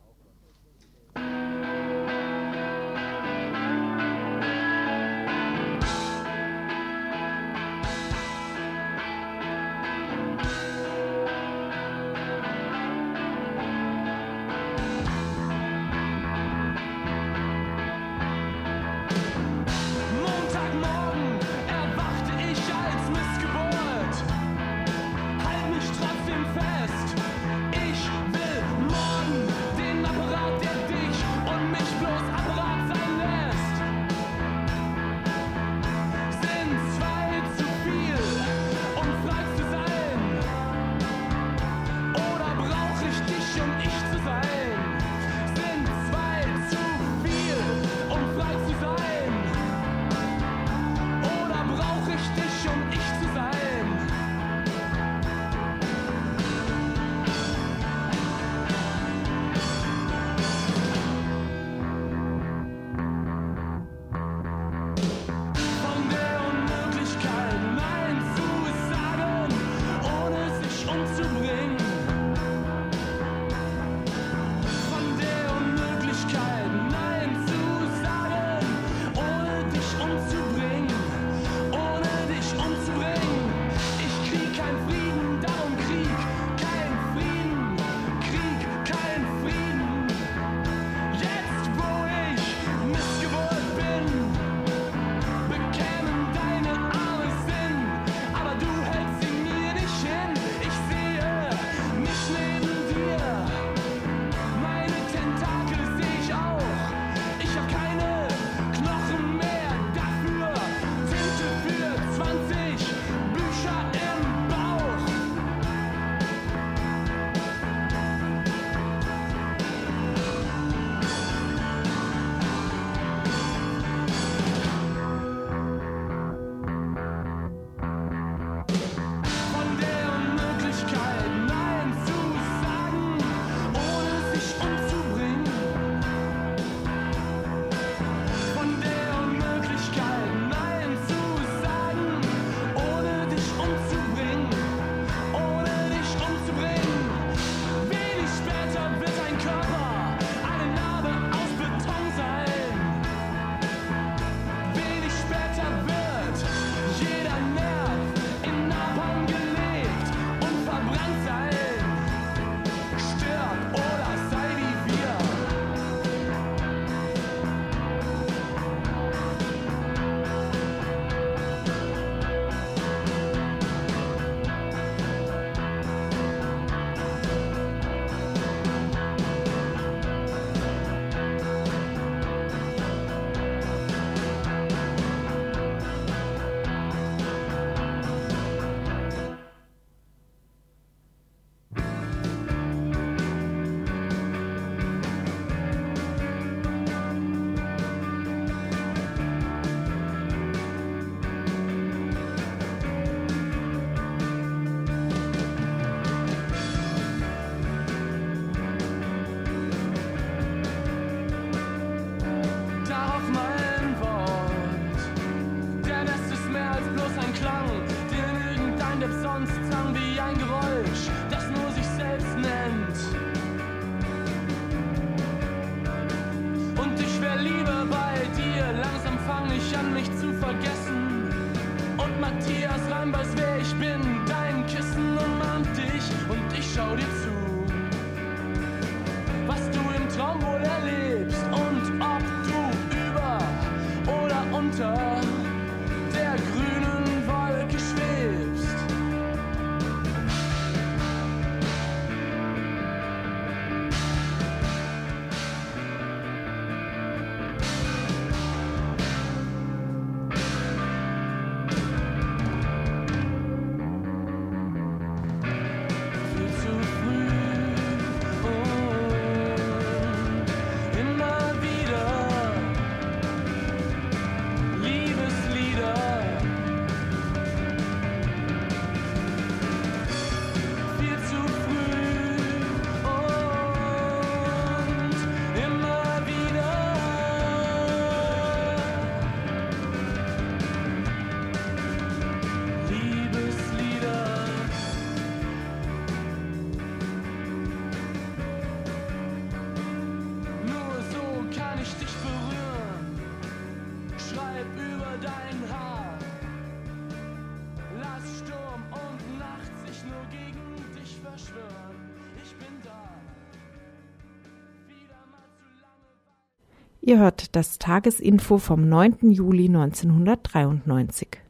[317.11, 319.33] Ihr hört das Tagesinfo vom 9.
[319.33, 321.41] Juli 1993.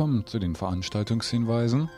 [0.00, 1.90] Wir kommen zu den Veranstaltungshinweisen.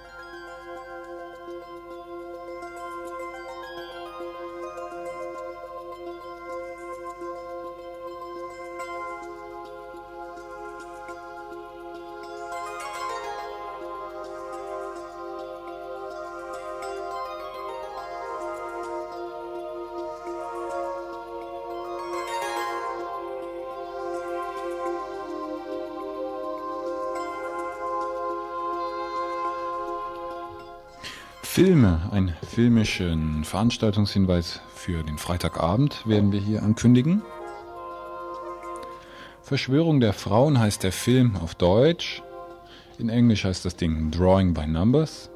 [32.62, 37.22] Filmischen Veranstaltungshinweis für den Freitagabend werden wir hier ankündigen.
[39.42, 42.22] Verschwörung der Frauen heißt der Film auf Deutsch.
[42.98, 45.28] In Englisch heißt das Ding Drawing by Numbers.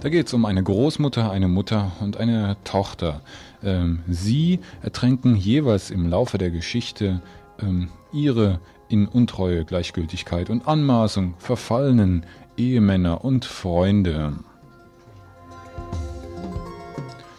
[0.00, 3.20] Da geht es um eine Großmutter, eine Mutter und eine Tochter.
[3.62, 7.20] Ähm, sie ertränken jeweils im Laufe der Geschichte
[7.60, 12.24] ähm, ihre in Untreue, Gleichgültigkeit und Anmaßung verfallenen
[12.56, 14.36] Ehemänner und Freunde.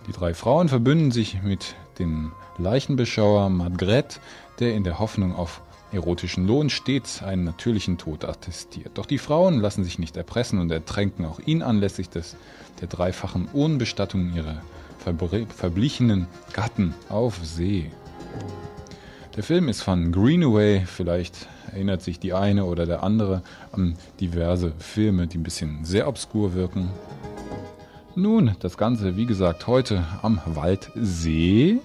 [0.08, 4.22] Die drei Frauen verbünden sich mit dem Leichenbeschauer Margret,
[4.60, 8.97] der in der Hoffnung auf erotischen Lohn stets einen natürlichen Tod attestiert.
[8.97, 12.38] Doch die Frauen lassen sich nicht erpressen und ertränken auch ihn anlässlich des,
[12.80, 14.62] der dreifachen Urnbestattung ihrer
[15.55, 17.91] verblichenen Gatten auf See.
[19.36, 24.72] Der Film ist von Greenaway, vielleicht erinnert sich die eine oder der andere an diverse
[24.80, 26.89] Filme, die ein bisschen sehr obskur wirken.
[28.20, 31.80] Nun, das Ganze, wie gesagt, heute am Waldsee.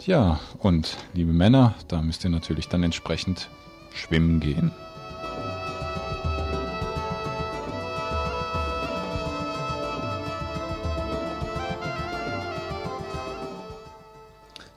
[0.00, 3.48] Tja, und liebe Männer, da müsst ihr natürlich dann entsprechend
[3.94, 4.72] schwimmen gehen.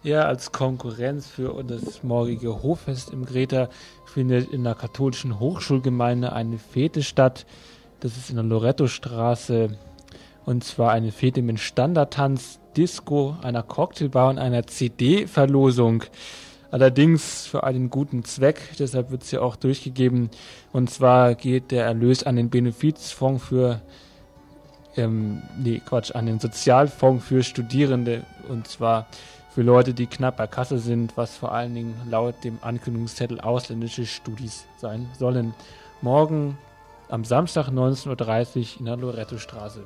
[0.01, 3.67] Ja, als Konkurrenz für das morgige Hoffest im Greta
[4.05, 7.45] findet in der katholischen Hochschulgemeinde eine Fete statt.
[7.99, 9.77] Das ist in der Loretto-Straße.
[10.45, 16.05] Und zwar eine Fete mit Standardtanz, Disco, einer Cocktailbar und einer CD-Verlosung.
[16.71, 20.29] Allerdings für einen guten Zweck, deshalb wird ja auch durchgegeben.
[20.71, 23.81] Und zwar geht der Erlös an den Benefizfonds für,
[24.95, 28.23] ähm, nee, Quatsch, an den Sozialfonds für Studierende.
[28.47, 29.07] Und zwar
[29.59, 34.05] für Leute, die knapp bei Kasse sind, was vor allen Dingen laut dem Ankündigungszettel ausländische
[34.05, 35.53] Studis sein sollen.
[36.01, 36.57] Morgen
[37.09, 39.83] am Samstag 19.30 Uhr in der Loretto-Straße.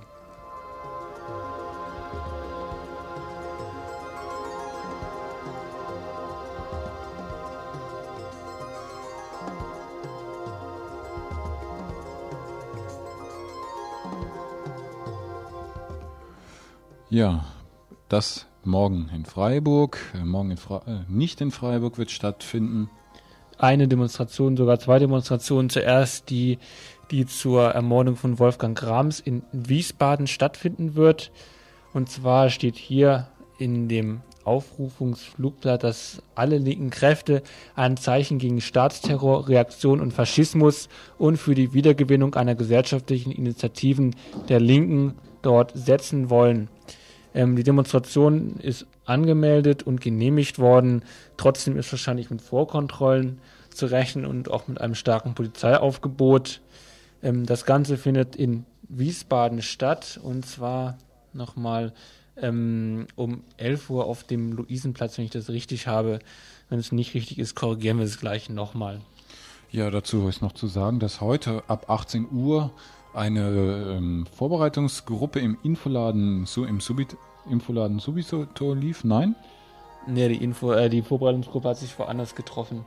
[17.09, 17.43] Ja,
[18.07, 22.89] das morgen in Freiburg, äh, morgen in Fre äh, nicht in Freiburg wird stattfinden.
[23.57, 25.69] Eine Demonstration, sogar zwei Demonstrationen.
[25.69, 26.57] Zuerst die,
[27.11, 31.31] die zur Ermordung von Wolfgang Grams in Wiesbaden stattfinden wird.
[31.93, 33.27] Und zwar steht hier
[33.59, 37.43] in dem Aufrufungsflugblatt, dass alle linken Kräfte
[37.75, 44.15] ein Zeichen gegen Staatsterror, Reaktion und Faschismus und für die Wiedergewinnung einer gesellschaftlichen Initiativen
[44.49, 46.69] der Linken dort setzen wollen.
[47.33, 51.03] Ähm, die Demonstration ist angemeldet und genehmigt worden.
[51.37, 56.61] Trotzdem ist wahrscheinlich mit Vorkontrollen zu rechnen und auch mit einem starken Polizeiaufgebot.
[57.21, 60.97] Ähm, das Ganze findet in Wiesbaden statt und zwar
[61.33, 61.93] nochmal
[62.37, 66.19] ähm, um 11 Uhr auf dem Luisenplatz, wenn ich das richtig habe.
[66.69, 69.01] Wenn es nicht richtig ist, korrigieren wir es gleich nochmal.
[69.71, 72.71] Ja, dazu ist noch zu sagen, dass heute ab 18 Uhr
[73.13, 77.15] eine ähm, Vorbereitungsgruppe im Infoladen, so im Subit,
[77.49, 79.03] Infoladen Subito lief.
[79.03, 79.35] Nein?
[80.07, 82.85] Nee, die, Info, äh, die Vorbereitungsgruppe hat sich woanders getroffen.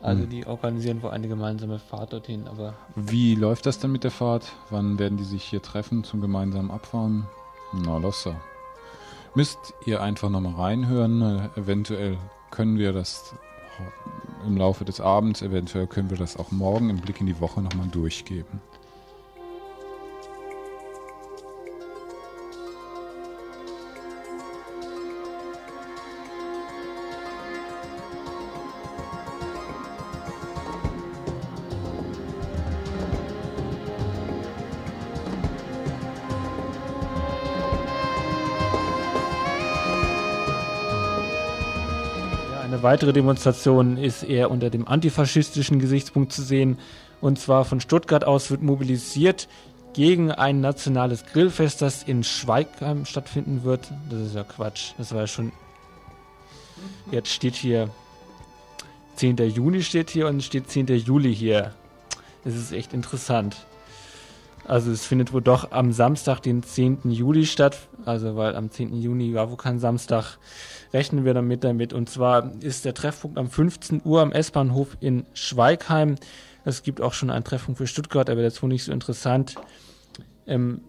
[0.00, 0.30] Also Hm.
[0.30, 4.52] die organisieren wohl eine gemeinsame Fahrt dorthin, aber Wie läuft das denn mit der Fahrt?
[4.70, 7.26] Wann werden die sich hier treffen zum gemeinsamen Abfahren?
[7.72, 8.34] Na, lossa.
[9.34, 11.22] Müsst ihr einfach nochmal reinhören.
[11.56, 12.18] Äh, eventuell
[12.50, 13.34] können wir das
[14.46, 17.60] im Laufe des Abends, eventuell können wir das auch morgen im Blick in die Woche
[17.60, 18.60] nochmal durchgeben.
[42.84, 46.78] Weitere Demonstration ist eher unter dem antifaschistischen Gesichtspunkt zu sehen.
[47.20, 49.48] Und zwar von Stuttgart aus wird mobilisiert
[49.94, 53.90] gegen ein nationales Grillfest, das in Schweigheim stattfinden wird.
[54.08, 54.92] Das ist ja Quatsch.
[54.98, 55.50] Das war ja schon.
[57.10, 57.90] Jetzt steht hier
[59.16, 59.36] 10.
[59.36, 60.86] Juni steht hier und steht 10.
[60.86, 61.72] Juli hier.
[62.44, 63.66] Das ist echt interessant.
[64.66, 67.10] Also es findet wohl doch am Samstag, den 10.
[67.10, 67.78] Juli statt.
[68.04, 68.94] Also weil am 10.
[69.00, 70.38] Juni war wohl kein Samstag.
[70.94, 71.92] Rechnen wir damit damit.
[71.92, 76.14] Und zwar ist der Treffpunkt am 15 Uhr am S-Bahnhof in Schweigheim.
[76.64, 79.56] Es gibt auch schon einen Treffpunkt für Stuttgart, aber das ist wohl nicht so interessant.
[80.46, 80.82] Ähm,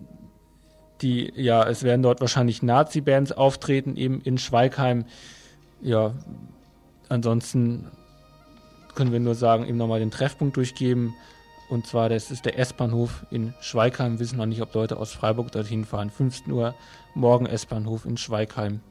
[1.02, 5.06] die, ja, es werden dort wahrscheinlich Nazi-Bands auftreten, eben in Schweigheim.
[5.82, 6.14] Ja,
[7.10, 7.88] ansonsten
[8.94, 11.16] können wir nur sagen, eben nochmal den Treffpunkt durchgeben.
[11.68, 14.20] Und zwar, das ist der S-Bahnhof in Schweigheim.
[14.20, 16.12] Wissen noch nicht, ob Leute aus Freiburg dorthin fahren.
[16.12, 16.76] 15 Uhr
[17.16, 18.82] morgen S-Bahnhof in Schweigheim.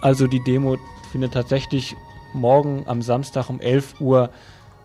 [0.00, 0.78] Also die Demo
[1.12, 1.94] findet tatsächlich
[2.32, 4.30] morgen am Samstag um 11 Uhr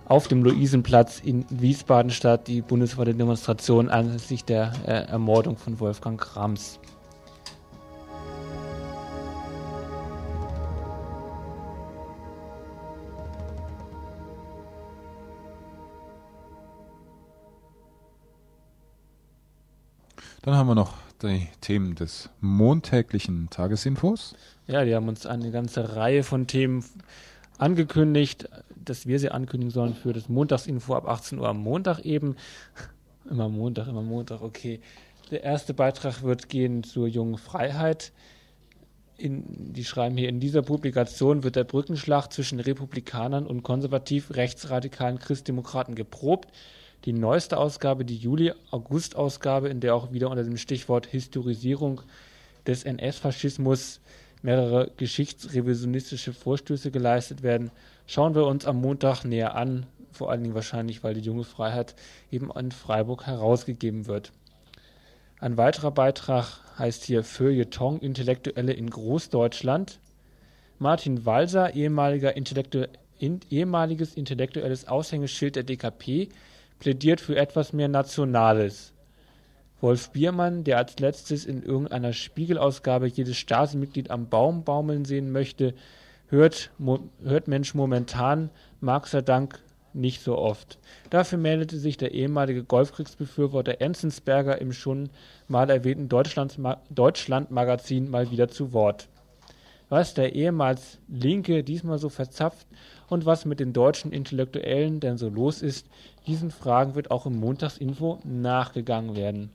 [0.07, 6.19] auf dem Luisenplatz in Wiesbaden statt, die bundesweite Demonstration anlässlich der äh, Ermordung von Wolfgang
[6.19, 6.79] Grams.
[20.41, 24.35] Dann haben wir noch die Themen des montäglichen Tagesinfos.
[24.67, 26.83] Ja, die haben uns eine ganze Reihe von Themen
[27.57, 32.35] angekündigt, dass wir sie ankündigen sollen für das Montagsinfo ab 18 Uhr am Montag eben.
[33.29, 34.81] Immer Montag, immer Montag, okay.
[35.31, 38.11] Der erste Beitrag wird gehen zur jungen Freiheit.
[39.17, 45.95] In, die schreiben hier, in dieser Publikation wird der Brückenschlag zwischen Republikanern und konservativ-rechtsradikalen Christdemokraten
[45.95, 46.51] geprobt.
[47.05, 52.01] Die neueste Ausgabe, die Juli-August-Ausgabe, in der auch wieder unter dem Stichwort Historisierung
[52.65, 53.99] des NS-Faschismus
[54.41, 57.69] mehrere geschichtsrevisionistische Vorstöße geleistet werden,
[58.07, 59.85] schauen wir uns am Montag näher an.
[60.11, 61.93] Vor allen Dingen wahrscheinlich, weil die junge Freiheit
[62.31, 64.31] eben in Freiburg herausgegeben wird.
[65.39, 69.99] Ein weiterer Beitrag heißt hier Feuilleton Intellektuelle in Großdeutschland.
[70.79, 72.87] Martin Walser, ehemaliger Intellektu
[73.19, 76.29] in, ehemaliges intellektuelles Aushängeschild der DKP,
[76.79, 78.93] plädiert für etwas mehr Nationales.
[79.81, 85.73] Wolf Biermann, der als letztes in irgendeiner Spiegelausgabe jedes Stasi-Mitglied am Baum baumeln sehen möchte,
[86.27, 86.71] hört,
[87.23, 88.49] hört Mensch momentan,
[88.79, 89.59] Marx sei Dank
[89.93, 90.77] nicht so oft.
[91.09, 95.09] Dafür meldete sich der ehemalige Golfkriegsbefürworter Enzensberger im schon
[95.47, 99.07] mal erwähnten Deutschlandma- Deutschlandmagazin mal wieder zu Wort.
[99.87, 102.67] Was der ehemals Linke diesmal so verzapft
[103.07, 105.87] und was mit den deutschen Intellektuellen denn so los ist,
[106.27, 109.51] diesen Fragen wird auch im Montagsinfo nachgegangen werden.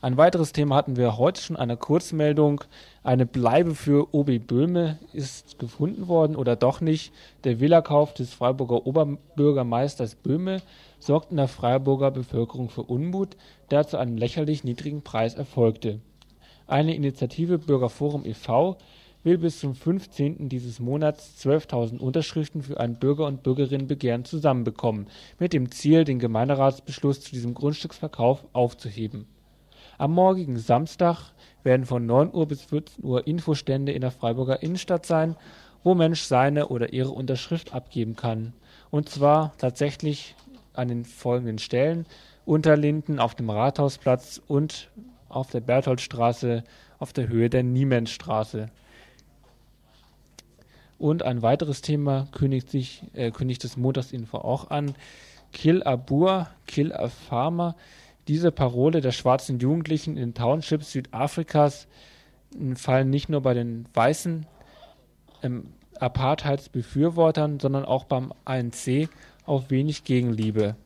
[0.00, 2.62] Ein weiteres Thema hatten wir heute schon, eine Kurzmeldung.
[3.02, 7.12] Eine Bleibe für OB Böhme ist gefunden worden oder doch nicht.
[7.42, 10.62] Der Villakauf des Freiburger Oberbürgermeisters Böhme
[11.00, 13.36] sorgt in der Freiburger Bevölkerung für Unmut,
[13.72, 16.00] der zu einem lächerlich niedrigen Preis erfolgte.
[16.68, 18.76] Eine Initiative Bürgerforum e.V.
[19.28, 20.48] will bis zum 15.
[20.48, 25.06] dieses Monats 12.000 Unterschriften für ein Bürger- und Bürgerinnenbegehren zusammenbekommen,
[25.38, 29.26] mit dem Ziel, den Gemeinderatsbeschluss zu diesem Grundstücksverkauf aufzuheben.
[29.98, 35.04] Am morgigen Samstag werden von 9 Uhr bis 14 Uhr Infostände in der Freiburger Innenstadt
[35.04, 35.36] sein,
[35.84, 38.54] wo Mensch seine oder ihre Unterschrift abgeben kann.
[38.88, 40.36] Und zwar tatsächlich
[40.72, 42.06] an den folgenden Stellen:
[42.46, 44.88] Unterlinden auf dem Rathausplatz und
[45.28, 46.64] auf der Bertholdstraße
[46.98, 48.70] auf der Höhe der Niemensstraße.
[50.98, 54.94] Und ein weiteres Thema kündigt, sich, äh, kündigt das Montagsinfo auch an.
[55.52, 57.76] Kill Abur, Kill a Farmer.
[58.26, 61.88] Diese Parole der schwarzen Jugendlichen in Townships Südafrikas
[62.74, 64.46] fallen nicht nur bei den weißen
[65.42, 69.08] ähm, Apartheidsbefürwortern, sondern auch beim ANC
[69.46, 70.76] auf wenig Gegenliebe.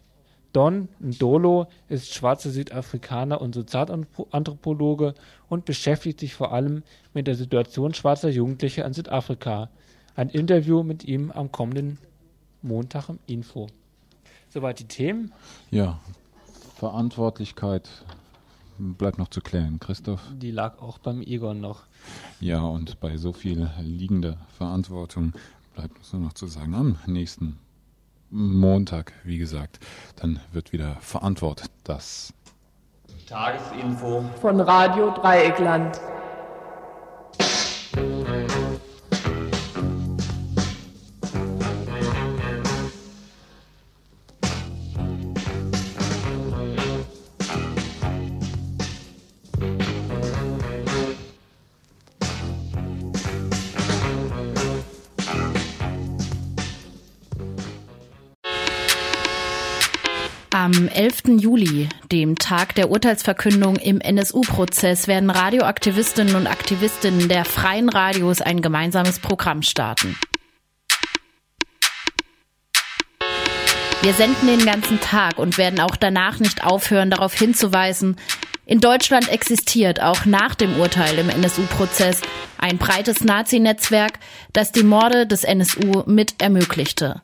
[0.53, 5.15] Don Ndolo ist schwarzer Südafrikaner und Sozialanthropologe
[5.49, 6.83] und beschäftigt sich vor allem
[7.15, 9.71] mit der Situation schwarzer Jugendlicher in Südafrika.
[10.15, 11.99] Ein Interview mit ihm am kommenden
[12.61, 13.69] Montag im Info.
[14.49, 15.33] Soweit die Themen.
[15.71, 15.99] Ja,
[16.77, 17.89] Verantwortlichkeit
[18.79, 19.81] bleibt noch zu klären.
[19.81, 20.21] Christoph?
[20.35, 21.85] Die lag auch beim Egon noch.
[22.41, 25.33] Ja, und bei so viel liegender Verantwortung
[25.75, 27.59] bleibt uns nur noch zu sagen, am nächsten
[28.31, 29.79] Montag, wie gesagt,
[30.17, 32.33] dann wird wieder verantwortet, dass
[33.29, 36.01] Tagesinfo von Radio Dreieckland.
[60.63, 61.41] Am 11.
[61.41, 68.63] Juli, dem Tag der Urteilsverkündung im NSU-Prozess, werden Radioaktivistinnen und Aktivistinnen der freien Radios ein
[68.63, 70.17] gemeinsames Programm starten.
[74.03, 78.15] Wir senden den ganzen Tag und werden auch danach nicht aufhören, darauf hinzuweisen,
[78.65, 82.21] in Deutschland existiert auch nach dem Urteil im NSU-Prozess
[82.59, 84.21] ein breites Nazi-Netzwerk,
[84.53, 87.21] das die Morde des NSU mit ermöglichte.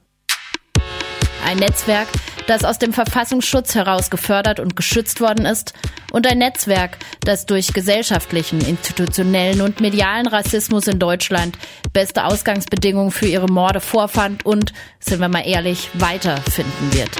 [1.46, 2.08] Ein Netzwerk,
[2.48, 5.74] das aus dem Verfassungsschutz heraus gefördert und geschützt worden ist
[6.12, 11.58] und ein Netzwerk, das durch gesellschaftlichen, institutionellen und medialen Rassismus in Deutschland
[11.92, 17.10] beste Ausgangsbedingungen für ihre Morde vorfand und, sind wir mal ehrlich, weiterfinden wird.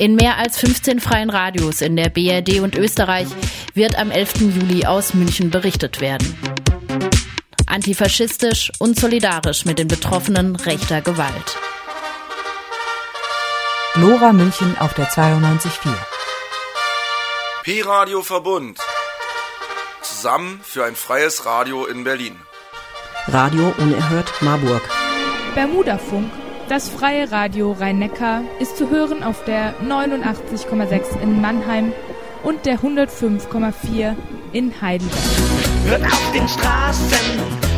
[0.00, 3.28] In mehr als 15 freien Radios in der BRD und Österreich
[3.74, 4.40] wird am 11.
[4.40, 6.34] Juli aus München berichtet werden.
[7.66, 11.56] Antifaschistisch und solidarisch mit den Betroffenen rechter Gewalt.
[13.96, 15.88] Lora München auf der 92.4.
[17.62, 18.76] P-Radio Verbund.
[20.02, 22.34] Zusammen für ein freies Radio in Berlin.
[23.28, 24.82] Radio Unerhört Marburg.
[25.54, 26.28] Bermuda-Funk,
[26.68, 31.92] das freie Radio Rhein-Neckar, ist zu hören auf der 89,6 in Mannheim
[32.42, 34.16] und der 105,4
[34.52, 35.20] in Heidelberg.
[35.86, 37.18] Hört auf den Straßen,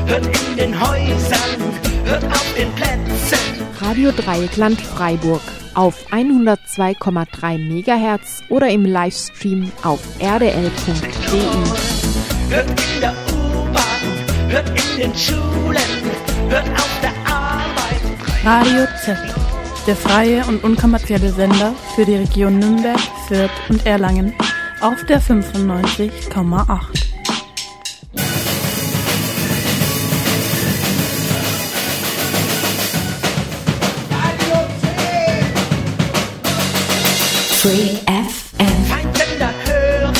[0.06, 1.74] hört in den Häusern,
[2.06, 3.55] hört auf den Plätzen.
[3.80, 5.42] Radio Dreieckland Freiburg
[5.74, 10.70] auf 102,3 MHz oder im Livestream auf rdl.de.
[12.48, 15.76] Hört in der U-Bahn, hört in den Schulen,
[16.48, 18.00] hört auf der Arbeit.
[18.44, 19.18] Radio Z,
[19.86, 24.32] der freie und unkommerzielle Sender für die Region Nürnberg, Fürth und Erlangen
[24.80, 27.05] auf der 95,8.
[37.66, 38.86] Free FM.
[38.88, 40.14] Feindländer hören,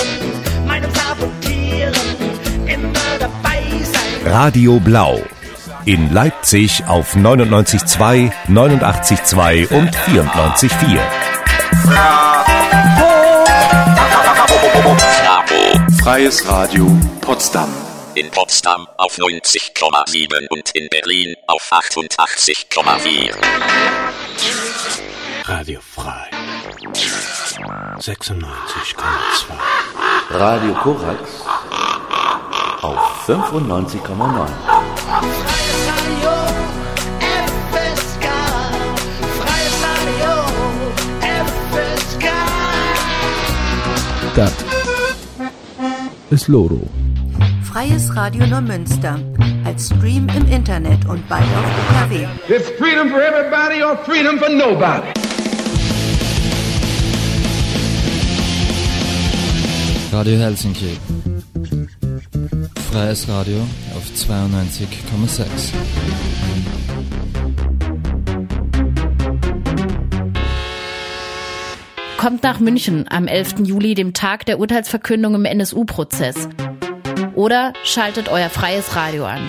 [0.66, 1.94] Meinung sabotieren,
[2.66, 4.32] immer dabei sein.
[4.32, 5.22] Radio Blau.
[5.84, 10.98] In Leipzig auf 99.2, 89.2 und 94.4.
[16.02, 16.90] Freies Radio
[17.20, 17.68] Potsdam.
[18.16, 23.36] in Potsdam auf 90,7 und in Berlin auf 88,4.
[25.44, 26.28] Radio frei.
[27.98, 28.44] 96,2.
[30.30, 31.42] Radio Korax
[32.82, 34.46] auf 95,9.
[37.72, 38.26] FSK,
[39.38, 40.32] Freies Radio,
[41.20, 42.26] FSK.
[44.34, 44.52] Das
[46.30, 46.80] ist Loro.
[47.64, 49.18] Freies Radio Neumünster.
[49.64, 52.26] Als Stream im Internet und bald auf UKW.
[52.48, 55.08] It's freedom for everybody or freedom for nobody.
[60.16, 60.96] Radio Helsinki.
[62.90, 63.58] Freies Radio
[63.94, 65.74] auf 92,6.
[72.16, 73.56] Kommt nach München am 11.
[73.64, 76.48] Juli, dem Tag der Urteilsverkündung im NSU-Prozess.
[77.34, 79.42] Oder schaltet euer freies Radio an.